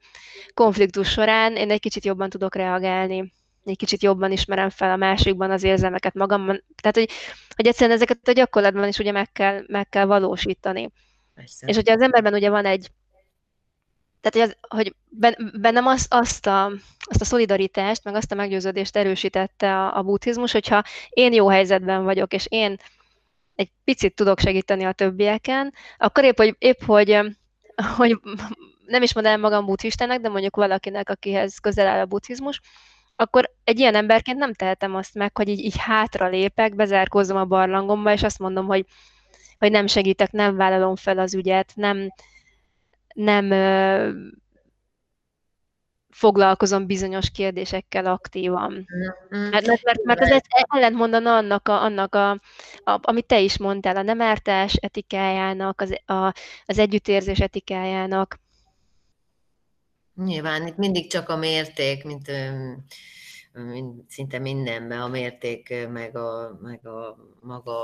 [0.53, 3.33] konfliktus során én egy kicsit jobban tudok reagálni,
[3.65, 6.63] egy kicsit jobban ismerem fel a másikban az érzelmeket magamban.
[6.81, 7.09] Tehát, hogy,
[7.55, 10.91] hogy egyszerűen ezeket a gyakorlatban is ugye meg kell, meg kell valósítani.
[11.33, 11.67] Persze.
[11.67, 12.87] És hogyha az emberben ugye van egy
[14.21, 14.95] tehát, hogy, az, hogy
[15.61, 16.65] bennem az, azt, a,
[16.99, 22.03] azt a szolidaritást, meg azt a meggyőződést erősítette a, a buddhizmus, hogyha én jó helyzetben
[22.03, 22.77] vagyok, és én
[23.55, 27.19] egy picit tudok segíteni a többieken, akkor épp, hogy, épp, hogy,
[27.97, 28.19] hogy
[28.85, 32.61] nem is mondanám magam buddhistának, de mondjuk valakinek, akihez közel áll a buddhizmus,
[33.15, 37.45] akkor egy ilyen emberként nem tehetem azt meg, hogy így, így hátra lépek, bezárkózom a
[37.45, 38.85] barlangomba, és azt mondom, hogy,
[39.59, 42.13] hogy nem segítek, nem vállalom fel az ügyet, nem,
[43.13, 43.51] nem
[46.11, 48.71] foglalkozom bizonyos kérdésekkel aktívan.
[48.71, 49.49] Mm-hmm.
[49.49, 52.29] Mert, mert, mert, ez ellent mondana annak, a, annak a,
[52.83, 56.33] a, amit te is mondtál, a nemártás etikájának, az, a,
[56.65, 58.39] az együttérzés etikájának.
[60.15, 62.31] Nyilván itt mindig csak a mérték, mint,
[63.53, 67.75] mint szinte mindenben a mérték, meg a, meg a maga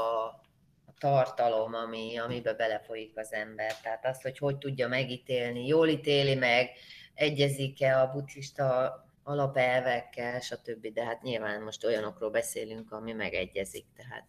[1.00, 3.80] tartalom, ami, amiben belefolyik az ember.
[3.82, 6.70] Tehát azt, hogy hogy tudja megítélni, jól ítéli meg,
[7.14, 10.88] egyezik-e a buddhista alapelvekkel, stb.
[10.94, 14.26] De hát nyilván most olyanokról beszélünk, ami megegyezik, tehát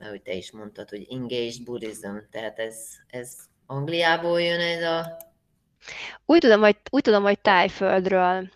[0.00, 5.16] mert hogy te is mondtad, hogy engaged buddhism, tehát ez, ez Angliából jön ez a...
[6.26, 8.48] Úgy tudom, hogy, úgy tudom, hogy tájföldről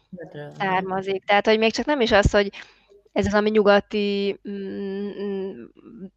[0.58, 1.24] származik.
[1.24, 2.50] Tehát, hogy még csak nem is az, hogy
[3.14, 5.64] ez az, ami nyugati, mm, mm,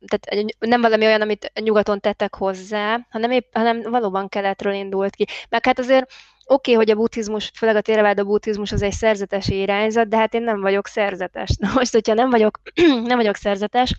[0.07, 5.25] tehát nem valami olyan, amit nyugaton tettek hozzá, hanem, épp, hanem valóban keletről indult ki.
[5.49, 6.11] Meg hát azért
[6.45, 10.17] oké, okay, hogy a buddhizmus, főleg a térvád a buddhizmus az egy szerzetes irányzat, de
[10.17, 11.49] hát én nem vagyok szerzetes.
[11.59, 12.59] Na most, hogyha nem vagyok,
[13.03, 13.95] nem vagyok szerzetes,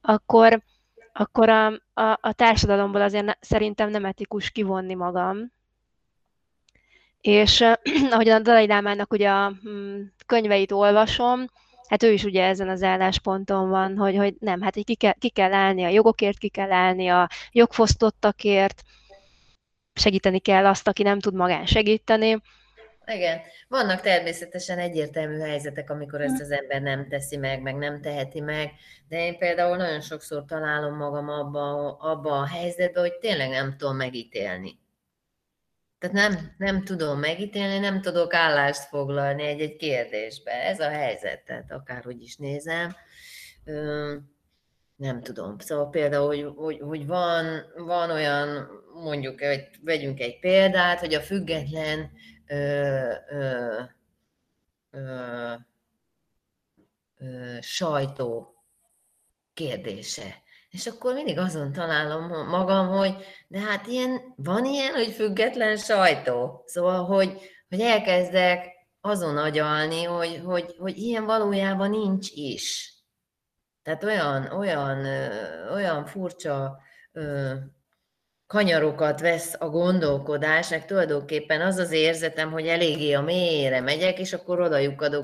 [0.00, 0.62] akkor,
[1.12, 5.52] akkor a, a, a társadalomból azért ne, szerintem nem etikus kivonni magam.
[7.20, 7.64] És
[8.10, 11.44] ahogyan a Dalai Lámának ugye a mm, könyveit olvasom,
[11.88, 15.28] hát ő is ugye ezen az állásponton van, hogy, hogy nem, hát ki kell, ki
[15.28, 18.82] kell állni a jogokért, ki kell állni a jogfosztottakért,
[19.94, 22.42] segíteni kell azt, aki nem tud magán segíteni.
[23.06, 28.40] Igen, vannak természetesen egyértelmű helyzetek, amikor ezt az ember nem teszi meg, meg nem teheti
[28.40, 28.72] meg,
[29.08, 33.96] de én például nagyon sokszor találom magam abba, abba a helyzetbe, hogy tényleg nem tudom
[33.96, 34.78] megítélni.
[36.04, 40.52] Tehát nem, nem tudom megítélni, nem tudok állást foglalni egy-egy kérdésbe.
[40.52, 42.96] Ez a helyzet, tehát akárhogy is nézem.
[44.96, 45.58] Nem tudom.
[45.58, 48.68] Szóval például, hogy, hogy, hogy van, van olyan,
[49.02, 52.10] mondjuk, hogy vegyünk egy példát, hogy a független
[52.46, 52.56] ö,
[53.30, 53.80] ö,
[54.90, 55.52] ö,
[57.18, 58.54] ö, sajtó
[59.54, 60.42] kérdése.
[60.74, 63.14] És akkor mindig azon találom magam, hogy
[63.48, 66.62] de hát ilyen, van ilyen, hogy független sajtó.
[66.66, 68.66] Szóval, hogy, hogy elkezdek
[69.00, 72.94] azon agyalni, hogy, hogy, hogy ilyen valójában nincs is.
[73.82, 75.06] Tehát olyan, olyan,
[75.72, 76.78] olyan furcsa
[78.46, 84.32] kanyarokat vesz a gondolkodás, meg tulajdonképpen az az érzetem, hogy eléggé a mélyére megyek, és
[84.32, 84.78] akkor oda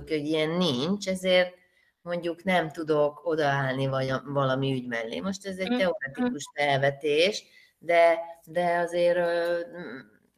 [0.09, 1.55] hogy ilyen nincs, ezért
[2.03, 3.87] mondjuk nem tudok odaállni
[4.25, 5.21] valami ügy mellé.
[5.21, 7.45] Most ez egy mm, teoretikus felvetés,
[7.79, 9.19] de, de azért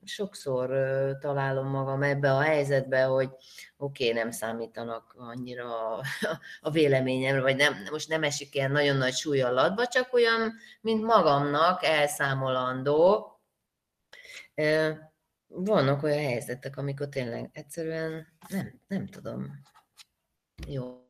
[0.05, 0.69] sokszor
[1.21, 3.31] találom magam ebbe a helyzetbe, hogy
[3.77, 5.97] oké, okay, nem számítanak annyira
[6.61, 11.03] a véleményemre, vagy nem, most nem esik ilyen nagyon nagy súly alatba, csak olyan, mint
[11.03, 13.27] magamnak elszámolandó.
[15.47, 19.51] Vannak olyan helyzetek, amikor tényleg egyszerűen nem, nem tudom.
[20.69, 21.03] Jó,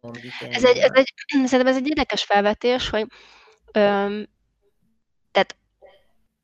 [0.51, 1.15] ez egy, ez egy,
[1.47, 3.07] szerintem ez egy érdekes felvetés, hogy
[3.73, 4.29] öm,
[5.31, 5.57] tehát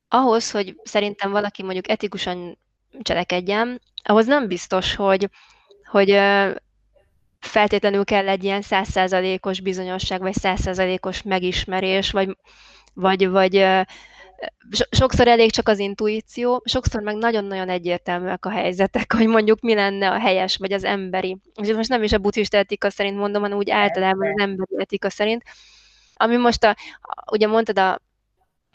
[0.07, 2.57] ahhoz, hogy szerintem valaki mondjuk etikusan
[3.01, 5.29] cselekedjen, ahhoz nem biztos, hogy,
[5.83, 6.19] hogy
[7.39, 12.37] feltétlenül kell egy ilyen százszázalékos bizonyosság, vagy százszázalékos megismerés, vagy,
[12.93, 13.65] vagy, vagy
[14.89, 20.09] sokszor elég csak az intuíció, sokszor meg nagyon-nagyon egyértelműek a helyzetek, hogy mondjuk mi lenne
[20.09, 21.37] a helyes, vagy az emberi.
[21.61, 25.09] És most nem is a buddhista etika szerint mondom, hanem úgy általában az emberi etika
[25.09, 25.43] szerint.
[26.13, 26.75] Ami most, a,
[27.31, 28.01] ugye mondtad a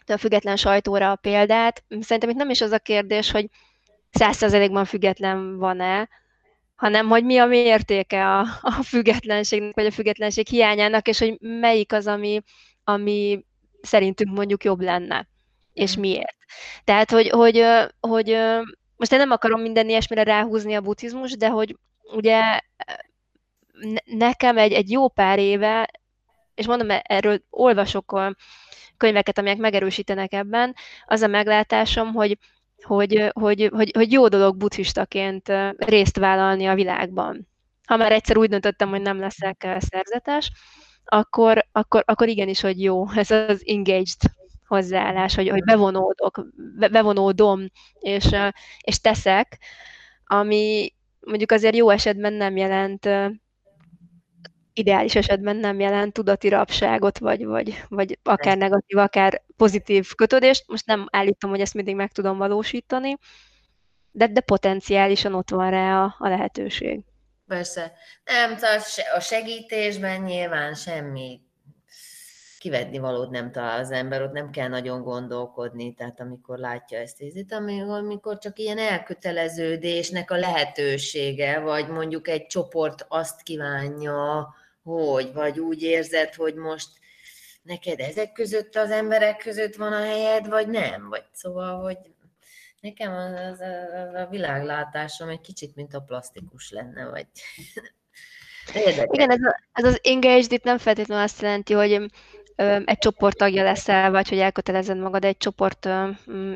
[0.06, 1.84] a független sajtóra a példát.
[2.00, 3.48] Szerintem itt nem is az a kérdés, hogy
[4.10, 6.08] százszerzelékban független van-e,
[6.74, 11.92] hanem hogy mi a mértéke a, a függetlenségnek, vagy a függetlenség hiányának, és hogy melyik
[11.92, 12.42] az, ami,
[12.84, 13.44] ami
[13.82, 15.28] szerintünk mondjuk jobb lenne,
[15.75, 16.37] és miért.
[16.85, 17.64] Tehát, hogy, hogy,
[18.01, 18.37] hogy
[18.97, 21.77] most én nem akarom minden ilyesmire ráhúzni a buddhizmus, de hogy
[22.12, 22.61] ugye
[24.05, 25.91] nekem egy, egy jó pár éve,
[26.55, 28.20] és mondom, erről olvasok
[28.97, 32.39] könyveket, amelyek megerősítenek ebben, az a meglátásom, hogy,
[32.83, 37.49] hogy, hogy, hogy, hogy jó dolog buddhistaként részt vállalni a világban.
[37.87, 40.51] Ha már egyszer úgy döntöttem, hogy nem leszek szerzetes,
[41.05, 44.20] akkor, akkor, akkor igenis, hogy jó ez az engaged
[44.66, 46.46] hozzáállás, hogy, hogy bevonódok,
[46.90, 47.66] bevonódom,
[47.98, 48.28] és,
[48.80, 49.58] és teszek,
[50.24, 53.08] ami mondjuk azért jó esetben nem jelent
[54.74, 60.64] ideális esetben nem jelent tudati rabságot, vagy, vagy, vagy akár negatív, akár pozitív kötődést.
[60.66, 63.16] Most nem állítom, hogy ezt mindig meg tudom valósítani,
[64.10, 67.00] de, de potenciálisan ott van rá a, a lehetőség.
[67.46, 67.92] Persze.
[68.24, 68.56] Nem,
[69.16, 71.40] a segítésben nyilván semmi
[72.64, 77.22] kivedni valót nem talál az ember, ott nem kell nagyon gondolkodni, tehát amikor látja ezt
[77.22, 85.60] ízit, amikor csak ilyen elköteleződésnek a lehetősége, vagy mondjuk egy csoport azt kívánja, hogy, vagy
[85.60, 86.88] úgy érzed, hogy most
[87.62, 91.98] neked ezek között az emberek között van a helyed, vagy nem, vagy szóval, hogy
[92.80, 97.26] nekem az, az a világlátásom egy kicsit, mint a plastikus lenne, vagy
[98.74, 99.06] Érdekes.
[99.10, 102.10] Igen, ez, a, ez az engaged itt nem feltétlenül azt jelenti, hogy
[102.84, 105.88] egy csoport tagja leszel, vagy hogy elkötelezed magad egy csoport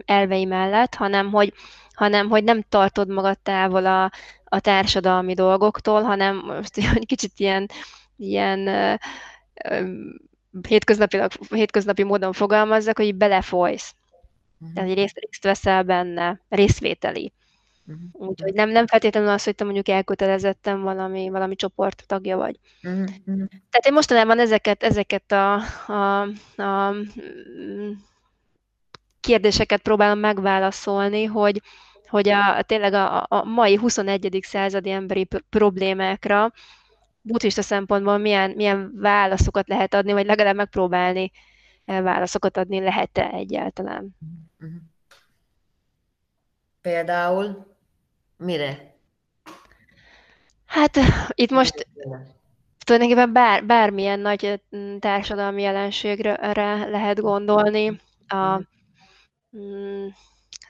[0.05, 1.53] elvei mellett, hanem hogy,
[1.93, 4.13] hanem hogy nem tartod magad távol a,
[4.45, 7.71] a társadalmi dolgoktól, hanem most egy kicsit ilyen,
[8.17, 8.99] ilyen
[10.69, 11.21] hétköznapi,
[11.51, 13.95] hétköznapi módon fogalmazzak, hogy belefolysz.
[14.75, 17.33] Tehát részt, részt veszel benne, részvételi.
[17.89, 18.29] Uh-huh.
[18.29, 22.59] Úgyhogy nem, nem feltétlenül az, hogy te mondjuk elkötelezettem valami, valami csoport tagja vagy.
[22.83, 23.07] Uh-huh.
[23.25, 25.55] Tehát én mostanában ezeket, ezeket a,
[25.87, 26.21] a,
[26.63, 26.95] a
[29.21, 31.63] kérdéseket próbálom megválaszolni, hogy,
[32.09, 34.39] hogy a, tényleg a, a mai 21.
[34.43, 36.53] századi emberi problémákra
[37.21, 41.31] buddhista szempontból milyen, milyen válaszokat lehet adni, vagy legalább megpróbálni
[41.85, 44.17] eh, válaszokat adni lehet-e egyáltalán.
[44.61, 44.77] Uh-huh.
[46.81, 47.77] Például
[48.39, 48.95] mire?
[50.67, 50.99] Hát
[51.35, 51.87] itt most
[52.79, 54.59] tulajdonképpen bár, bármilyen nagy eh,
[54.99, 56.53] társadalmi jelenségre
[56.91, 58.01] lehet gondolni.
[58.27, 58.61] A
[59.57, 60.07] mm,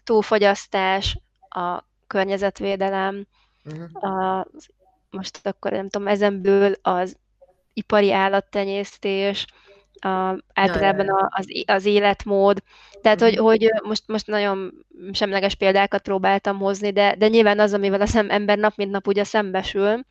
[0.04, 3.26] túlfogyasztás, a környezetvédelem,
[3.64, 4.44] uh-huh.
[4.52, 4.68] az
[5.10, 7.16] most akkor nem tudom, ezenből az
[7.72, 9.46] ipari állattenyésztés,
[10.00, 12.62] a, általában a, az, az életmód.
[13.02, 13.42] Tehát, hogy, mhm.
[13.42, 18.58] hogy most, most nagyon semleges példákat próbáltam hozni, de, de nyilván az, amivel az ember
[18.58, 20.04] nap mint nap ugye szembesül,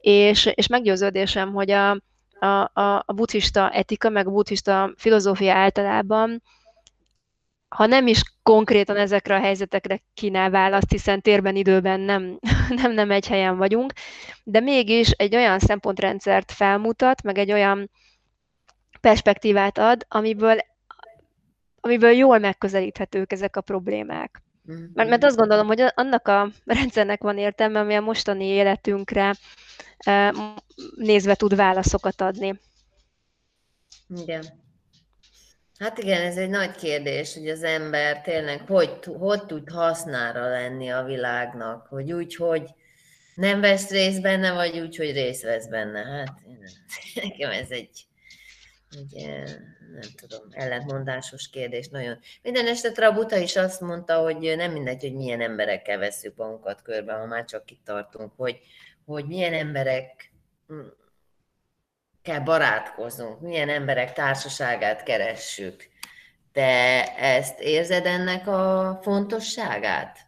[0.00, 1.90] és, és meggyőződésem, hogy a,
[2.38, 6.42] a, a, a buddhista etika, meg a buddhista filozófia általában
[7.74, 12.38] ha nem is konkrétan ezekre a helyzetekre kínál választ, hiszen térben, időben nem,
[12.82, 13.92] nem, nem egy helyen vagyunk,
[14.44, 17.90] de mégis egy olyan szempontrendszert felmutat, meg egy olyan
[19.04, 20.58] perspektívát ad, amiből,
[21.80, 24.42] amiből jól megközelíthetők ezek a problémák.
[24.70, 24.84] Mm-hmm.
[24.94, 29.34] Mert, mert azt gondolom, hogy annak a rendszernek van értelme, ami a mostani életünkre
[30.96, 32.60] nézve tud válaszokat adni.
[34.16, 34.44] Igen.
[35.78, 40.90] Hát igen, ez egy nagy kérdés, hogy az ember tényleg hogy, hogy tud hasznára lenni
[40.90, 42.62] a világnak, hogy úgy, hogy
[43.34, 46.04] nem vesz részt benne, vagy úgy, hogy részt vesz benne.
[46.04, 46.32] Hát
[47.22, 48.06] nekem ez egy,
[48.96, 49.26] egy
[49.94, 52.18] nem tudom, ellentmondásos kérdés nagyon.
[52.42, 56.82] Minden esetre a Buta is azt mondta, hogy nem mindegy, hogy milyen emberekkel veszük magunkat
[56.82, 58.60] körbe, ha már csak itt tartunk, hogy,
[59.04, 60.32] hogy milyen emberek
[62.22, 65.88] kell barátkoznunk, milyen emberek társaságát keressük.
[66.52, 70.23] Te ezt érzed ennek a fontosságát?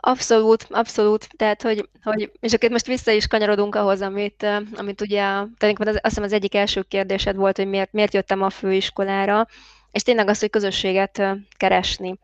[0.00, 1.28] Abszolút, abszolút.
[1.36, 6.04] Tehát, hogy, hogy és akkor most vissza is kanyarodunk ahhoz, amit, amit ugye, tulajdonképpen azt
[6.04, 9.46] hiszem az egyik első kérdésed volt, hogy miért, miért jöttem a főiskolára,
[9.92, 11.22] és tényleg az, hogy közösséget
[11.56, 12.18] keresni.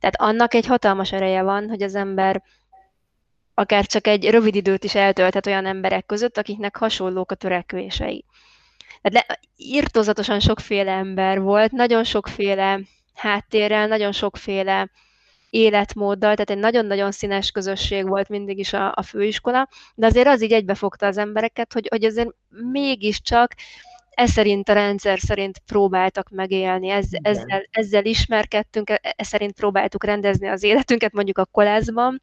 [0.00, 2.42] Tehát annak egy hatalmas ereje van, hogy az ember
[3.54, 8.24] akár csak egy rövid időt is eltölthet olyan emberek között, akiknek hasonlók a törekvései.
[9.02, 12.80] Tehát le, írtózatosan sokféle ember volt, nagyon sokféle
[13.14, 14.90] háttérrel, nagyon sokféle
[15.54, 20.42] életmóddal, tehát egy nagyon-nagyon színes közösség volt mindig is a, a főiskola, de azért az
[20.42, 23.54] így egybefogta az embereket, hogy, hogy azért mégiscsak
[24.10, 30.04] ez szerint a rendszer szerint próbáltak megélni, ez, ezzel, ezzel ismerkedtünk, e, ez szerint próbáltuk
[30.04, 32.20] rendezni az életünket mondjuk a koleszban,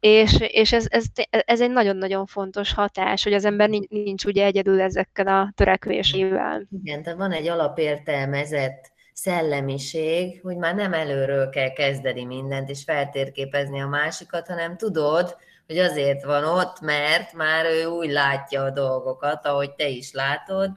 [0.00, 4.44] és, és ez, ez, ez egy nagyon-nagyon fontos hatás, hogy az ember nincs, nincs ugye
[4.44, 6.66] egyedül ezekkel a törekvésével.
[6.82, 13.80] Igen, tehát van egy alapértelmezett szellemiség, hogy már nem előről kell kezdeni mindent, és feltérképezni
[13.80, 15.36] a másikat, hanem tudod,
[15.66, 20.70] hogy azért van ott, mert már ő úgy látja a dolgokat, ahogy te is látod,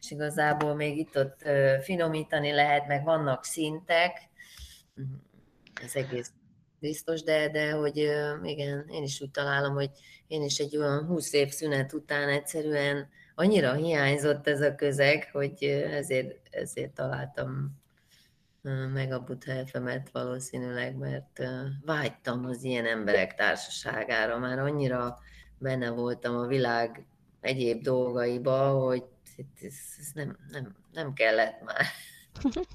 [0.00, 1.42] és igazából még itt-ott
[1.82, 4.28] finomítani lehet, meg vannak szintek,
[5.82, 6.32] ez egész
[6.78, 7.96] biztos, de, de hogy
[8.42, 9.90] igen, én is úgy találom, hogy
[10.26, 13.08] én is egy olyan 20 év szünet után egyszerűen
[13.40, 17.78] annyira hiányzott ez a közeg, hogy ezért, ezért találtam
[18.92, 21.42] meg a Buddha FM-et valószínűleg, mert
[21.84, 25.18] vágytam az ilyen emberek társaságára, már annyira
[25.58, 27.06] benne voltam a világ
[27.40, 29.04] egyéb dolgaiba, hogy
[29.62, 29.74] ez
[30.14, 31.84] nem, nem, nem kellett már.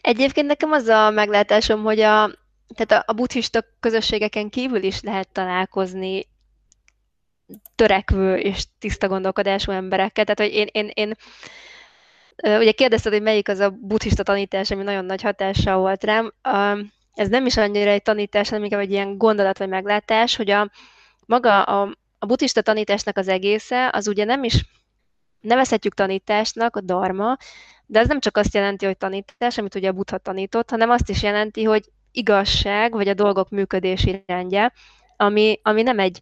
[0.00, 2.30] Egyébként nekem az a meglátásom, hogy a,
[2.74, 6.31] tehát a, a buddhista közösségeken kívül is lehet találkozni
[7.74, 10.24] törekvő és tiszta gondolkodású emberekkel.
[10.24, 11.14] Tehát, hogy én, én, én
[12.58, 16.32] ugye kérdezted, hogy melyik az a buddhista tanítás, ami nagyon nagy hatással volt rám.
[17.14, 20.70] Ez nem is annyira egy tanítás, hanem inkább egy ilyen gondolat vagy meglátás, hogy a
[21.26, 24.64] maga a, a buddhista tanításnak az egésze, az ugye nem is
[25.40, 27.36] nevezhetjük tanításnak, a dharma,
[27.86, 31.08] de ez nem csak azt jelenti, hogy tanítás, amit ugye a buddha tanított, hanem azt
[31.08, 34.72] is jelenti, hogy igazság, vagy a dolgok működési rendje,
[35.16, 36.20] ami, ami nem egy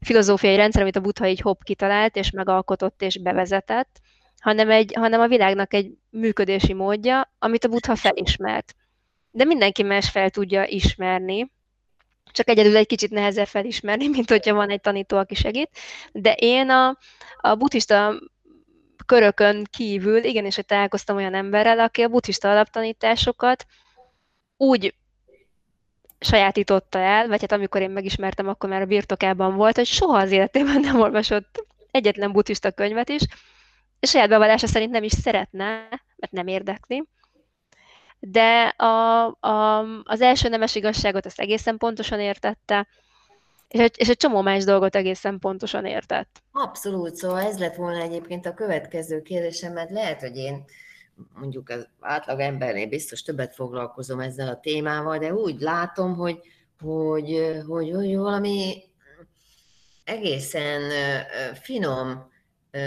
[0.00, 4.00] filozófiai rendszer, amit a Buddha így hopp kitalált, és megalkotott, és bevezetett,
[4.40, 8.74] hanem, egy, hanem a világnak egy működési módja, amit a Buddha felismert.
[9.30, 11.50] De mindenki más fel tudja ismerni,
[12.32, 15.70] csak egyedül egy kicsit nehezebb felismerni, mint hogyha van egy tanító, aki segít.
[16.12, 16.98] De én a,
[17.40, 18.14] a buddhista
[19.06, 23.66] körökön kívül igenis, hogy találkoztam olyan emberrel, aki a buddhista alaptanításokat
[24.56, 24.94] úgy
[26.20, 30.30] sajátította el, vagy hát amikor én megismertem, akkor már a birtokában volt, hogy soha az
[30.30, 33.22] életében nem olvasott egyetlen buddhista könyvet is,
[34.00, 37.04] és saját bevallása szerint nem is szeretne, mert nem érdekli.
[38.18, 42.86] De a, a, az első nemes igazságot azt egészen pontosan értette,
[43.68, 46.42] és egy, és egy csomó más dolgot egészen pontosan értett.
[46.52, 50.64] Abszolút, szóval ez lett volna egyébként a következő kérdésem, mert lehet, hogy én
[51.34, 56.40] mondjuk az átlag embernél biztos többet foglalkozom ezzel a témával, de úgy látom, hogy,
[56.80, 58.82] hogy, hogy, hogy valami
[60.04, 60.82] egészen
[61.54, 62.28] finom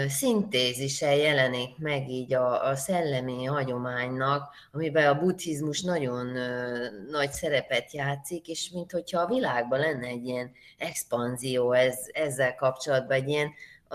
[0.08, 6.26] szintézise jelenik meg így a, a szellemi hagyománynak, amiben a buddhizmus nagyon
[7.10, 13.28] nagy szerepet játszik, és mintha a világban lenne egy ilyen expanzió ez, ezzel kapcsolatban, egy
[13.28, 13.52] ilyen,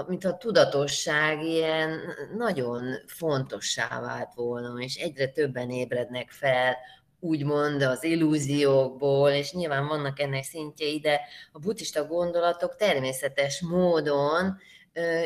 [0.08, 2.00] mint a tudatosság ilyen
[2.38, 6.78] nagyon fontossá vált volna, és egyre többen ébrednek fel,
[7.20, 11.22] úgymond az illúziókból, és nyilván vannak ennek szintjei, de
[11.52, 14.58] a buddhista gondolatok természetes módon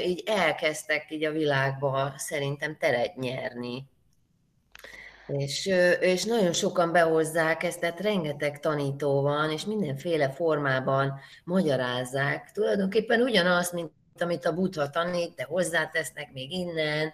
[0.06, 3.86] így elkezdtek így a világba szerintem teret nyerni.
[5.28, 5.66] És,
[6.00, 12.52] és nagyon sokan behozzák ezt, tehát rengeteg tanító van, és mindenféle formában magyarázzák.
[12.52, 17.14] Tulajdonképpen ugyanaz, mint amit a Buddha tanít, de hozzátesznek még innen,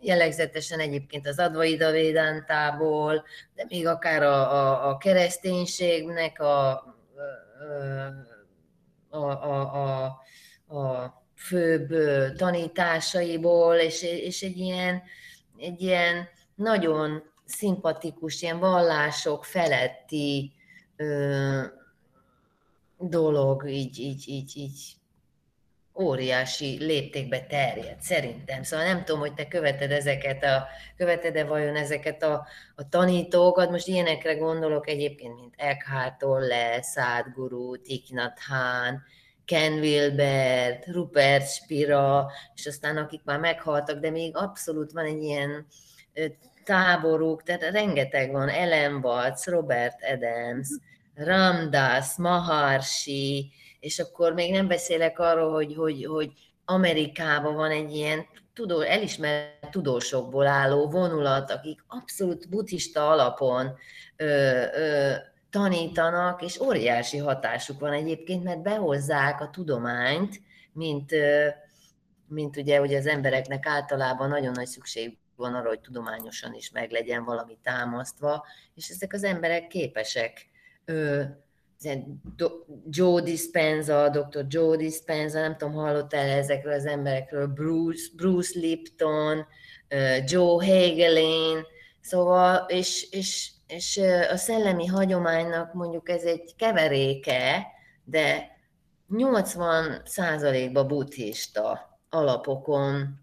[0.00, 3.24] jellegzetesen egyébként az Advaita Védántából,
[3.54, 6.70] de még akár a, a, a kereszténységnek a,
[9.10, 10.04] a, a, a,
[10.76, 11.94] a főbb
[12.36, 15.02] tanításaiból, és, és egy, ilyen,
[15.58, 20.52] egy ilyen nagyon szimpatikus, ilyen vallások feletti
[20.96, 21.62] ö,
[22.98, 24.97] dolog így, így, így, így
[26.00, 28.62] óriási léptékbe terjed, szerintem.
[28.62, 33.88] Szóval nem tudom, hogy te követed ezeket a, követed-e vajon ezeket a, a tanítókat, most
[33.88, 38.40] ilyenekre gondolok egyébként, mint Eckhart Tolle, Sadhguru, Thich Nhat
[39.44, 45.66] Ken Wilbert, Rupert Spira, és aztán akik már meghaltak, de még abszolút van egy ilyen
[46.64, 50.68] táboruk, tehát rengeteg van, Ellen Watts, Robert Adams,
[51.14, 56.32] Ramdas, Maharshi, és akkor még nem beszélek arról, hogy, hogy, hogy
[56.64, 63.74] Amerikában van egy ilyen tudó, elismert tudósokból álló vonulat, akik abszolút buddhista alapon
[64.16, 64.26] ö,
[64.74, 65.12] ö,
[65.50, 70.40] tanítanak, és óriási hatásuk van egyébként, mert behozzák a tudományt,
[70.72, 71.12] mint,
[72.28, 77.24] mint ugye, hogy az embereknek általában nagyon nagy szükség van arra, hogy tudományosan is meglegyen
[77.24, 80.46] valami támasztva, és ezek az emberek képesek
[82.90, 84.44] Joe Dispenza, Dr.
[84.48, 89.46] Joe Dispenza, nem tudom, hallottál ezekről az emberekről, Bruce, Bruce Lipton,
[90.24, 91.66] Joe Hagelin,
[92.00, 94.00] szóval, és, és, és
[94.30, 97.66] a szellemi hagyománynak mondjuk ez egy keveréke,
[98.04, 98.56] de
[99.08, 103.20] 80 százalékban buddhista alapokon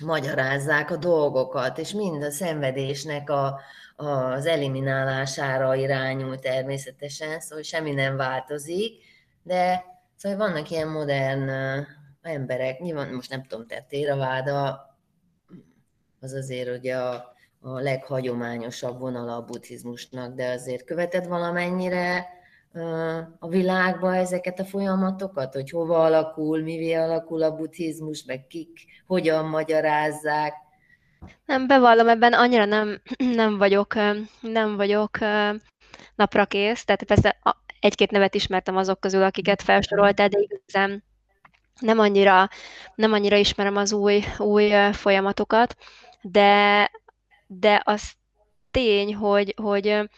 [0.00, 3.60] magyarázzák a dolgokat, és mind a szenvedésnek a,
[3.96, 9.02] az eliminálására irányul természetesen, szóval semmi nem változik,
[9.42, 9.84] de
[10.16, 11.50] szóval vannak ilyen modern
[12.22, 14.80] emberek, nyilván most nem tudom, te Téraváda,
[16.20, 22.26] az azért ugye a, a leghagyományosabb vonala a buddhizmusnak, de azért követed valamennyire
[23.38, 29.44] a világba ezeket a folyamatokat, hogy hova alakul, mivé alakul a buddhizmus, meg kik hogyan
[29.44, 30.54] magyarázzák,
[31.44, 33.00] nem, bevallom, ebben annyira nem,
[33.42, 33.94] nem vagyok,
[34.40, 35.18] nem vagyok
[36.14, 37.38] napra kész, tehát persze
[37.80, 41.04] egy-két nevet ismertem azok közül, akiket felsoroltál, de igazán
[41.80, 42.48] nem annyira,
[42.94, 45.76] nem annyira ismerem az új, új folyamatokat,
[46.20, 46.90] de,
[47.46, 48.12] de az
[48.70, 50.10] tény, hogy, hogy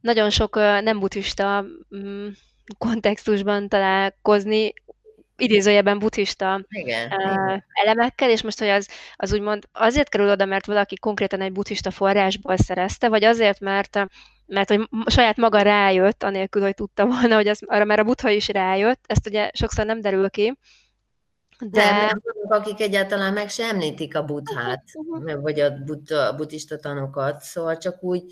[0.00, 1.64] nagyon sok nem buddhista
[1.96, 2.28] mm,
[2.78, 4.72] kontextusban találkozni
[5.38, 7.64] idézőjelben buddhista igen, uh, igen.
[7.84, 11.90] elemekkel, és most, hogy az, az úgymond azért kerül oda, mert valaki konkrétan egy buddhista
[11.90, 13.98] forrásból szerezte, vagy azért, mert
[14.48, 18.28] mert hogy saját maga rájött, anélkül, hogy tudta volna, hogy az, arra már a buddha
[18.28, 20.58] is rájött, ezt ugye sokszor nem derül ki.
[21.58, 25.42] De nem, akik egyáltalán meg sem említik a buddhát, uh-huh.
[25.42, 28.22] vagy a, buddha, a buddhista tanokat, szóval csak úgy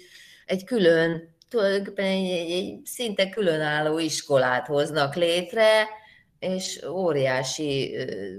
[0.46, 5.88] egy külön, tulajdonképpen egy, egy, egy szinte különálló iskolát hoznak létre,
[6.54, 7.96] és óriási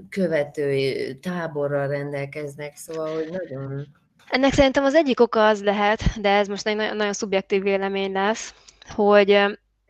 [0.10, 3.88] követői táborral rendelkeznek, szóval, hogy nagyon...
[4.30, 8.12] Ennek szerintem az egyik oka az lehet, de ez most egy nagyon, nagyon szubjektív vélemény
[8.12, 8.53] lesz,
[8.89, 9.39] hogy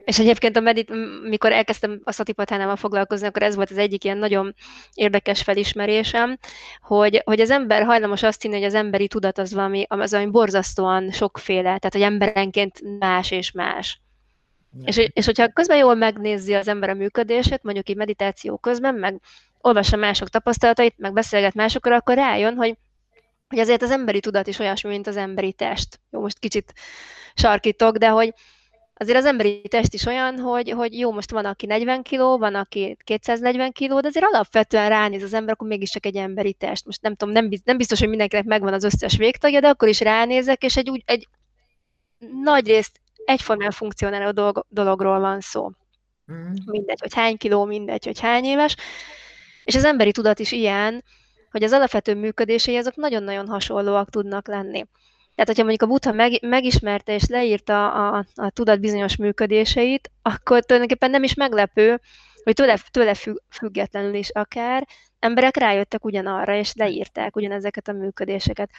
[0.08, 0.92] és egyébként a medit,
[1.30, 4.56] mikor elkezdtem a szatipatánával foglalkozni, akkor ez volt az egyik ilyen nagyon
[4.94, 6.38] érdekes felismerésem,
[6.82, 10.32] hogy, hogy az ember hajlamos azt hinni, hogy az emberi tudat az valami, az valami
[10.32, 14.02] borzasztóan sokféle, tehát hogy emberenként más és más.
[14.84, 19.22] És, és hogyha közben jól megnézi az ember a működését, mondjuk egy meditáció közben, meg
[19.62, 22.78] olvassa mások tapasztalatait, meg beszélget másokkal, akkor rájön, hogy,
[23.48, 26.00] hogy azért az emberi tudat is olyasmi, mint az emberi test.
[26.12, 26.74] Jó, most kicsit
[27.36, 28.34] sarkítok, de hogy
[28.94, 32.56] azért az emberi test is olyan, hogy, hogy jó, most van, aki 40 kiló, van,
[32.56, 36.86] aki 240 kiló, de azért alapvetően ránéz az ember, akkor mégiscsak egy emberi test.
[36.86, 40.00] Most nem tudom, nem, nem biztos, hogy mindenkinek megvan az összes végtagja, de akkor is
[40.00, 41.28] ránézek, és egy, úgy, egy
[42.44, 45.70] nagy részt egyformán funkcionáló dolog, dologról van szó.
[46.32, 46.52] Mm.
[46.66, 48.76] Mindegy, hogy hány kiló, mindegy, hogy hány éves.
[49.64, 51.04] És az emberi tudat is ilyen,
[51.52, 54.86] hogy az alapvető működései azok nagyon-nagyon hasonlóak tudnak lenni.
[55.36, 60.66] Tehát, hogyha mondjuk a Buddha meg, megismerte és leírta a, a, tudat bizonyos működéseit, akkor
[60.66, 62.02] tulajdonképpen nem is meglepő,
[62.44, 63.14] hogy tőle, tőle
[63.50, 64.88] függetlenül is akár
[65.20, 68.70] emberek rájöttek ugyanarra, és leírták ugyanezeket a működéseket.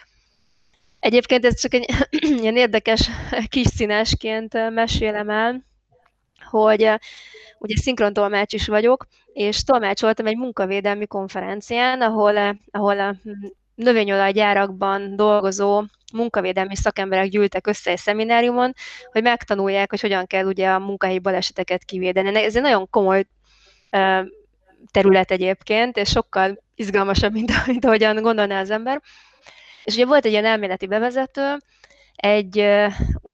[1.01, 1.87] Egyébként ez csak egy
[2.41, 3.11] ilyen érdekes
[3.49, 5.65] kis színesként mesélem el,
[6.51, 6.91] hogy
[7.59, 13.15] ugye szinkron tolmács is vagyok, és tolmácsoltam egy munkavédelmi konferencián, ahol, ahol a
[13.75, 18.75] növényolajgyárakban dolgozó munkavédelmi szakemberek gyűltek össze egy szemináriumon,
[19.13, 22.43] hogy megtanulják, hogy hogyan kell ugye a munkahelyi baleseteket kivédeni.
[22.43, 23.25] Ez egy nagyon komoly
[24.91, 29.03] terület egyébként, és sokkal izgalmasabb, mint, mint ahogyan gondolná az ember.
[29.89, 31.57] És ugye volt egy ilyen elméleti bevezető,
[32.15, 32.65] egy,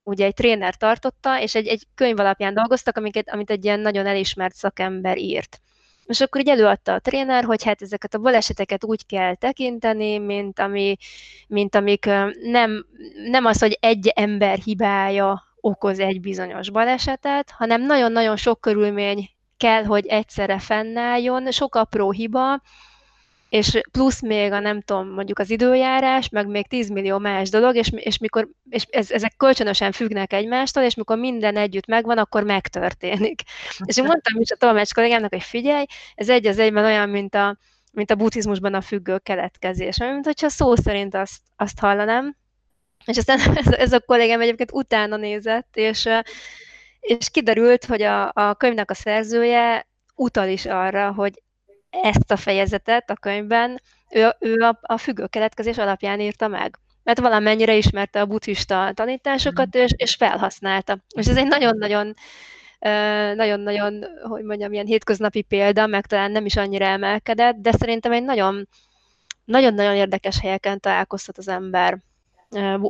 [0.02, 4.06] ugye egy tréner tartotta, és egy, egy könyv alapján dolgoztak, amiket, amit egy ilyen nagyon
[4.06, 5.60] elismert szakember írt.
[6.06, 10.58] És akkor így előadta a tréner, hogy hát ezeket a baleseteket úgy kell tekinteni, mint,
[10.58, 10.96] ami,
[11.48, 12.04] mint amik
[12.42, 12.86] nem,
[13.30, 19.84] nem az, hogy egy ember hibája okoz egy bizonyos balesetet, hanem nagyon-nagyon sok körülmény kell,
[19.84, 22.60] hogy egyszerre fennálljon, sok apró hiba,
[23.54, 27.76] és plusz még a nem tudom, mondjuk az időjárás, meg még 10 millió más dolog,
[27.76, 32.42] és, és, mikor, és ez, ezek kölcsönösen függnek egymástól, és mikor minden együtt megvan, akkor
[32.44, 33.42] megtörténik.
[33.84, 35.84] És én mondtam is a tolmács kollégámnak, hogy figyelj,
[36.14, 37.56] ez egy az egyben olyan, mint a,
[37.92, 42.36] mint a buddhizmusban a függő keletkezés, mint hogyha szó szerint azt, azt hallanám.
[43.04, 46.08] És aztán ez, ez a kollégám egyébként utána nézett, és,
[47.00, 51.42] és kiderült, hogy a, a könyvnek a szerzője utal is arra, hogy
[52.02, 53.80] ezt a fejezetet a könyvben
[54.10, 56.78] ő, ő a, a függő keletkezés alapján írta meg.
[57.02, 60.98] Mert valamennyire ismerte a buddhista tanításokat, és, és felhasználta.
[61.16, 62.14] És ez egy nagyon-nagyon
[63.34, 68.22] nagyon-nagyon, hogy mondjam, ilyen hétköznapi példa, meg talán nem is annyira emelkedett, de szerintem egy
[68.22, 68.68] nagyon,
[69.44, 71.98] nagyon-nagyon érdekes helyeken találkozhat az ember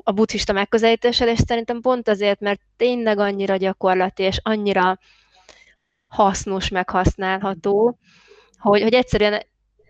[0.03, 4.99] a buddhista megközelítéssel, és szerintem pont azért, mert tényleg annyira gyakorlati, és annyira
[6.09, 7.99] hasznos, meghasználható,
[8.59, 9.43] hogy, hogy egyszerűen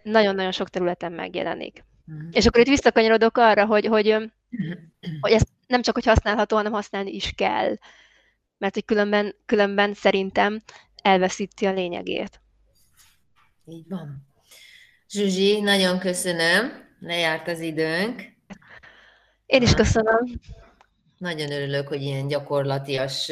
[0.03, 1.85] nagyon-nagyon sok területen megjelenik.
[2.13, 2.29] Mm.
[2.31, 4.17] És akkor itt visszakanyarodok arra, hogy, hogy,
[5.21, 7.77] hogy ezt nem csak, hogy használható, hanem használni is kell.
[8.59, 10.63] Mert hogy különben, különben szerintem
[11.03, 12.41] elveszíti a lényegét.
[13.67, 14.27] Így van.
[15.09, 16.83] Zsuzsi, nagyon köszönöm.
[17.01, 18.23] Lejárt az időnk.
[19.47, 20.41] Én is köszönöm.
[21.19, 23.31] Nagyon örülök, hogy ilyen gyakorlatias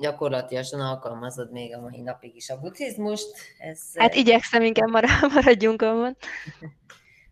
[0.00, 3.36] gyakorlatilag alkalmazod még a mai napig is a buddhizmust.
[3.58, 4.88] Ez, hát igyekszem, inkább
[5.34, 6.16] maradjunk abban.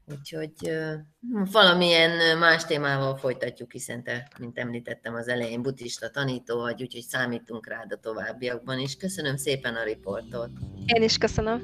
[0.07, 0.53] Úgyhogy
[1.53, 7.69] valamilyen más témával folytatjuk, hiszen te, mint említettem az elején, buddhista tanító vagy, úgyhogy számítunk
[7.69, 8.97] rád a továbbiakban is.
[8.97, 10.51] Köszönöm szépen a riportot.
[10.87, 11.63] Én is köszönöm.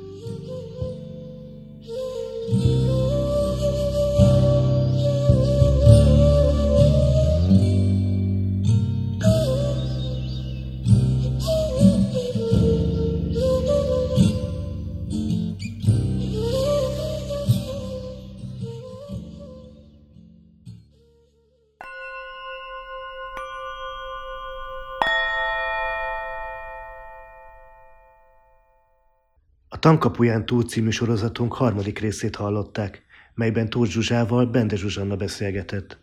[29.81, 33.03] Tankapuján túl című sorozatunk harmadik részét hallották,
[33.35, 35.99] melyben Tóth Zsuzsával Bende Zsuzsanna beszélgetett.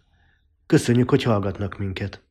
[0.65, 2.21] Köszönjük, hogy hallgatnak minket!